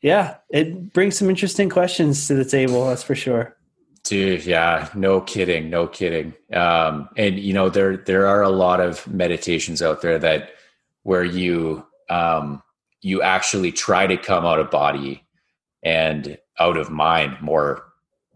yeah, 0.00 0.36
it 0.50 0.92
brings 0.92 1.18
some 1.18 1.28
interesting 1.28 1.68
questions 1.68 2.28
to 2.28 2.34
the 2.34 2.44
table. 2.44 2.86
That's 2.86 3.02
for 3.02 3.14
sure. 3.14 3.56
Dude, 4.04 4.46
yeah, 4.46 4.88
no 4.94 5.20
kidding, 5.20 5.68
no 5.68 5.88
kidding. 5.88 6.32
Um, 6.52 7.08
and 7.16 7.40
you 7.40 7.52
know, 7.52 7.68
there 7.68 7.96
there 7.96 8.28
are 8.28 8.40
a 8.40 8.50
lot 8.50 8.78
of 8.78 9.04
meditations 9.08 9.82
out 9.82 10.00
there 10.00 10.16
that 10.20 10.50
where 11.06 11.22
you 11.22 11.86
um, 12.10 12.60
you 13.00 13.22
actually 13.22 13.70
try 13.70 14.08
to 14.08 14.16
come 14.16 14.44
out 14.44 14.58
of 14.58 14.72
body 14.72 15.24
and 15.84 16.36
out 16.58 16.76
of 16.76 16.90
mind 16.90 17.40
more 17.40 17.84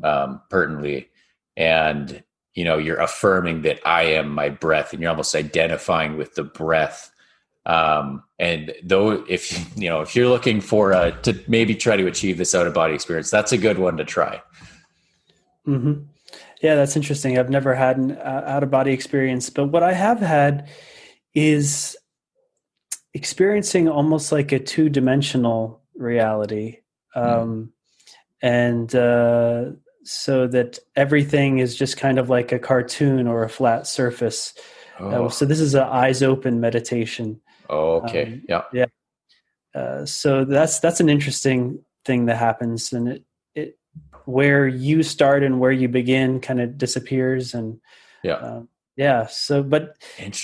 um, 0.05 0.41
pertinently, 0.51 1.09
and 1.57 2.23
you 2.55 2.63
know, 2.63 2.79
you're 2.79 3.01
affirming 3.01 3.63
that 3.63 3.81
I 3.85 4.03
am 4.05 4.31
my 4.31 4.51
breath, 4.51 4.93
and 4.93 5.03
you're 5.03 5.11
almost 5.11 5.35
identifying 5.35 6.17
with 6.17 6.37
the 6.37 6.45
breath. 6.45 7.11
Um, 7.67 8.23
and 8.39 8.73
though, 8.85 9.25
if 9.29 9.77
you 9.77 9.89
know, 9.89 10.01
if 10.01 10.15
you're 10.15 10.29
looking 10.29 10.61
for 10.61 10.93
a, 10.93 11.11
to 11.23 11.43
maybe 11.49 11.75
try 11.75 11.97
to 11.97 12.07
achieve 12.07 12.39
this 12.39 12.55
out 12.55 12.69
of 12.69 12.75
body 12.75 12.95
experience, 12.95 13.31
that's 13.31 13.51
a 13.51 13.59
good 13.59 13.79
one 13.79 13.97
to 13.97 14.05
try. 14.05 14.41
Mm-hmm. 15.67 16.05
Yeah, 16.63 16.77
that's 16.77 16.95
interesting. 16.95 17.37
I've 17.37 17.51
never 17.51 17.75
had 17.75 17.97
an 17.97 18.13
uh, 18.13 18.45
out 18.47 18.63
of 18.63 18.71
body 18.71 18.93
experience, 18.93 19.51
but 19.51 19.67
what 19.67 19.83
I 19.83 19.93
have 19.93 20.21
had 20.21 20.69
is 21.35 21.97
experiencing 23.15 23.89
almost 23.89 24.33
like 24.33 24.53
a 24.53 24.59
two 24.59 24.89
dimensional 24.89 25.81
reality. 25.95 26.79
Hmm. 27.15 27.21
Um, 27.21 27.73
And 28.43 28.95
uh, 28.95 29.73
so 30.03 30.47
that 30.47 30.79
everything 30.97 31.59
is 31.59 31.77
just 31.77 31.99
kind 31.99 32.19
of 32.19 32.31
like 32.31 32.53
a 32.53 32.59
cartoon 32.59 33.29
or 33.29 33.45
a 33.45 33.51
flat 33.51 33.87
surface. 33.87 34.55
Uh, 34.99 35.05
oh. 35.05 35.27
Uh, 35.27 35.29
so 35.29 35.45
this 35.45 35.61
is 35.61 35.75
an 35.75 35.83
eyes 35.83 36.23
open 36.23 36.59
meditation. 36.59 37.41
Oh, 37.69 38.01
okay. 38.01 38.25
Um, 38.25 38.43
yeah. 38.49 38.63
Yeah. 38.73 38.87
Uh, 39.75 40.07
so 40.07 40.47
that's 40.47 40.81
that's 40.81 41.01
an 41.01 41.09
interesting 41.09 41.85
thing 42.05 42.27
that 42.27 42.39
happens, 42.39 42.93
and 42.93 43.21
it 43.55 43.79
where 44.25 44.67
you 44.67 45.03
start 45.03 45.43
and 45.43 45.61
where 45.61 45.73
you 45.73 45.89
begin 45.89 46.41
kind 46.41 46.61
of 46.61 46.79
disappears 46.79 47.55
and 47.55 47.81
yeah 48.23 48.35
uh, 48.35 48.63
yeah 49.01 49.27
so 49.27 49.63
but 49.63 49.97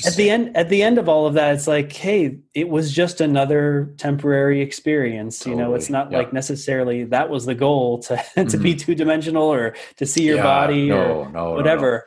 at 0.06 0.16
the 0.16 0.30
end 0.30 0.56
at 0.56 0.68
the 0.70 0.82
end 0.82 0.96
of 0.96 1.08
all 1.08 1.26
of 1.26 1.34
that 1.34 1.54
it's 1.54 1.66
like 1.66 1.92
hey 1.92 2.38
it 2.54 2.68
was 2.68 2.90
just 2.92 3.20
another 3.20 3.94
temporary 3.98 4.62
experience 4.62 5.38
totally. 5.40 5.56
you 5.56 5.62
know 5.62 5.74
it's 5.74 5.90
not 5.90 6.10
like 6.10 6.32
necessarily 6.32 7.04
that 7.04 7.28
was 7.28 7.44
the 7.44 7.54
goal 7.54 7.98
to 7.98 8.16
to 8.34 8.42
mm-hmm. 8.42 8.62
be 8.62 8.74
two 8.74 8.94
dimensional 8.94 9.44
or 9.44 9.76
to 9.96 10.06
see 10.06 10.24
your 10.24 10.36
yeah, 10.36 10.42
body 10.42 10.88
no, 10.88 11.20
or 11.20 11.30
no, 11.30 11.52
whatever 11.52 12.06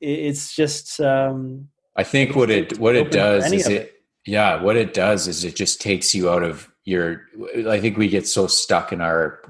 no, 0.00 0.08
it's 0.08 0.56
just 0.56 1.00
um 1.00 1.68
i 1.96 2.02
think 2.02 2.34
what 2.34 2.50
it 2.50 2.78
what 2.78 2.96
it 2.96 3.10
does 3.10 3.52
is 3.52 3.68
it, 3.68 3.82
it 3.82 3.92
yeah 4.24 4.60
what 4.62 4.76
it 4.76 4.94
does 4.94 5.28
is 5.28 5.44
it 5.44 5.54
just 5.54 5.80
takes 5.80 6.14
you 6.14 6.30
out 6.30 6.42
of 6.42 6.70
your 6.84 7.22
i 7.68 7.78
think 7.78 7.98
we 7.98 8.08
get 8.08 8.26
so 8.26 8.46
stuck 8.46 8.90
in 8.90 9.02
our 9.02 9.40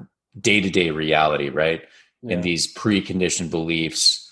day 0.40 0.60
to 0.60 0.70
day 0.70 0.90
reality, 0.90 1.48
right? 1.48 1.82
Yeah. 2.22 2.36
In 2.36 2.40
these 2.40 2.72
preconditioned 2.72 3.50
beliefs 3.50 4.23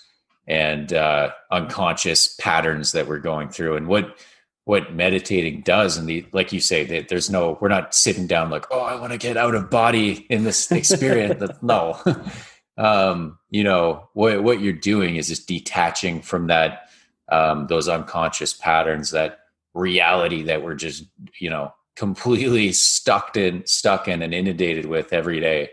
and 0.47 0.91
uh, 0.93 1.31
unconscious 1.51 2.35
patterns 2.35 2.91
that 2.91 3.07
we're 3.07 3.19
going 3.19 3.49
through, 3.49 3.75
and 3.75 3.87
what 3.87 4.17
what 4.65 4.93
meditating 4.93 5.61
does, 5.61 5.97
and 5.97 6.07
the 6.07 6.25
like 6.31 6.53
you 6.53 6.59
say 6.59 6.83
that 6.85 7.09
there's 7.09 7.29
no, 7.29 7.57
we're 7.59 7.67
not 7.67 7.93
sitting 7.93 8.27
down 8.27 8.49
like, 8.49 8.65
oh, 8.71 8.79
I 8.79 8.95
want 8.95 9.11
to 9.11 9.17
get 9.17 9.37
out 9.37 9.55
of 9.55 9.69
body 9.69 10.25
in 10.29 10.43
this 10.43 10.71
experience. 10.71 11.51
no, 11.61 11.99
um, 12.77 13.37
you 13.49 13.63
know 13.63 14.09
what 14.13 14.43
what 14.43 14.61
you're 14.61 14.73
doing 14.73 15.17
is 15.17 15.27
just 15.27 15.47
detaching 15.47 16.21
from 16.21 16.47
that 16.47 16.89
um, 17.29 17.67
those 17.67 17.87
unconscious 17.87 18.53
patterns, 18.53 19.11
that 19.11 19.39
reality 19.73 20.43
that 20.43 20.63
we're 20.63 20.75
just 20.75 21.05
you 21.39 21.49
know 21.49 21.73
completely 21.95 22.71
stuck 22.71 23.35
in 23.37 23.65
stuck 23.65 24.07
in 24.07 24.21
and 24.21 24.33
inundated 24.33 24.85
with 24.85 25.13
every 25.13 25.39
day 25.39 25.69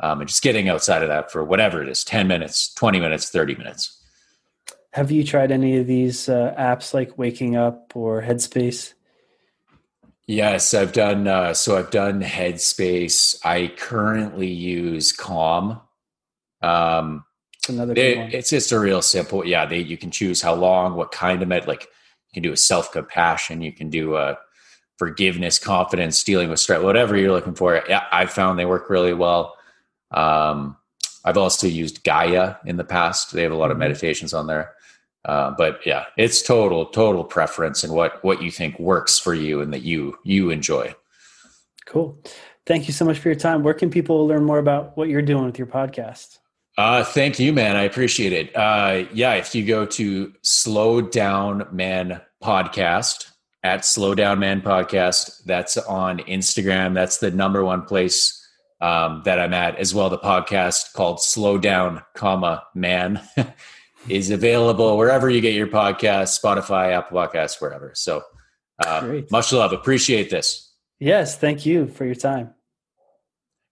um, 0.00 0.20
and 0.20 0.28
just 0.28 0.42
getting 0.42 0.68
outside 0.68 1.02
of 1.02 1.08
that 1.08 1.30
for 1.30 1.44
whatever 1.44 1.82
it 1.82 1.88
is 1.88 2.02
10 2.04 2.26
minutes 2.26 2.72
20 2.74 2.98
minutes 3.00 3.30
30 3.30 3.54
minutes 3.56 3.99
have 4.92 5.10
you 5.10 5.24
tried 5.24 5.52
any 5.52 5.76
of 5.78 5.86
these 5.86 6.28
uh, 6.28 6.54
apps 6.58 6.92
like 6.92 7.16
waking 7.16 7.56
up 7.56 7.92
or 7.94 8.22
headspace? 8.22 8.94
Yes 10.26 10.74
i've 10.74 10.92
done 10.92 11.26
uh, 11.26 11.54
so 11.54 11.76
i've 11.76 11.90
done 11.90 12.22
headspace. 12.22 13.36
I 13.44 13.72
currently 13.76 14.48
use 14.48 15.12
calm. 15.12 15.80
Um, 16.62 17.24
it's 17.54 17.68
another 17.68 17.94
it, 17.94 18.34
it's 18.34 18.50
just 18.50 18.72
a 18.72 18.78
real 18.78 19.02
simple 19.02 19.44
yeah 19.44 19.66
they, 19.66 19.78
you 19.78 19.96
can 19.96 20.10
choose 20.10 20.40
how 20.42 20.54
long 20.54 20.94
what 20.94 21.10
kind 21.10 21.42
of 21.42 21.48
med 21.48 21.66
like 21.66 21.82
you 21.82 22.34
can 22.34 22.42
do 22.42 22.52
a 22.52 22.56
self-compassion 22.56 23.60
you 23.60 23.72
can 23.72 23.90
do 23.90 24.16
a 24.16 24.38
forgiveness 24.98 25.58
confidence 25.58 26.22
dealing 26.22 26.50
with 26.50 26.60
stress 26.60 26.82
whatever 26.82 27.16
you're 27.16 27.32
looking 27.32 27.54
for. 27.54 27.82
Yeah 27.88 28.04
i 28.12 28.26
found 28.26 28.58
they 28.58 28.66
work 28.66 28.90
really 28.90 29.14
well. 29.14 29.56
Um, 30.10 30.76
I've 31.24 31.36
also 31.36 31.66
used 31.66 32.04
Gaia 32.04 32.56
in 32.64 32.76
the 32.76 32.84
past. 32.84 33.32
They 33.32 33.42
have 33.42 33.52
a 33.52 33.56
lot 33.56 33.70
of 33.70 33.74
mm-hmm. 33.74 33.80
meditations 33.80 34.32
on 34.32 34.46
there. 34.46 34.74
Uh, 35.24 35.50
but 35.56 35.80
yeah, 35.84 36.06
it's 36.16 36.40
total 36.40 36.86
total 36.86 37.24
preference 37.24 37.84
and 37.84 37.92
what 37.92 38.24
what 38.24 38.42
you 38.42 38.50
think 38.50 38.78
works 38.78 39.18
for 39.18 39.34
you 39.34 39.60
and 39.60 39.72
that 39.72 39.82
you 39.82 40.18
you 40.24 40.50
enjoy. 40.50 40.94
Cool. 41.84 42.18
Thank 42.66 42.86
you 42.86 42.94
so 42.94 43.04
much 43.04 43.18
for 43.18 43.28
your 43.28 43.36
time. 43.36 43.62
Where 43.62 43.74
can 43.74 43.90
people 43.90 44.26
learn 44.26 44.44
more 44.44 44.58
about 44.58 44.96
what 44.96 45.08
you're 45.08 45.22
doing 45.22 45.44
with 45.44 45.58
your 45.58 45.66
podcast? 45.66 46.38
Uh, 46.78 47.04
thank 47.04 47.38
you, 47.38 47.52
man. 47.52 47.76
I 47.76 47.82
appreciate 47.82 48.32
it. 48.32 48.56
Uh, 48.56 49.04
yeah, 49.12 49.34
if 49.34 49.54
you 49.54 49.66
go 49.66 49.84
to 49.86 50.32
Slow 50.42 51.02
Down 51.02 51.66
Man 51.70 52.20
Podcast 52.42 53.30
at 53.62 53.84
Slow 53.84 54.14
Down 54.14 54.38
Man 54.38 54.62
Podcast, 54.62 55.44
that's 55.44 55.76
on 55.76 56.20
Instagram. 56.20 56.94
That's 56.94 57.18
the 57.18 57.30
number 57.30 57.64
one 57.64 57.82
place 57.82 58.39
um, 58.80 59.22
that 59.24 59.38
I'm 59.38 59.52
at 59.52 59.76
as 59.76 59.94
well. 59.94 60.10
The 60.10 60.18
podcast 60.18 60.92
called 60.94 61.22
Slow 61.22 61.58
Down, 61.58 62.02
comma 62.14 62.64
Man 62.74 63.20
is 64.08 64.30
available 64.30 64.96
wherever 64.96 65.28
you 65.28 65.40
get 65.40 65.54
your 65.54 65.66
podcast, 65.66 66.40
Spotify, 66.40 66.92
Apple 66.92 67.18
Podcasts, 67.18 67.60
wherever. 67.60 67.92
So 67.94 68.22
uh, 68.84 69.20
much 69.30 69.52
love. 69.52 69.72
Appreciate 69.72 70.30
this. 70.30 70.72
Yes, 70.98 71.36
thank 71.36 71.64
you 71.66 71.86
for 71.86 72.04
your 72.04 72.14
time. 72.14 72.54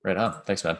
Right 0.02 0.16
on. 0.16 0.40
Thanks, 0.46 0.64
man. 0.64 0.78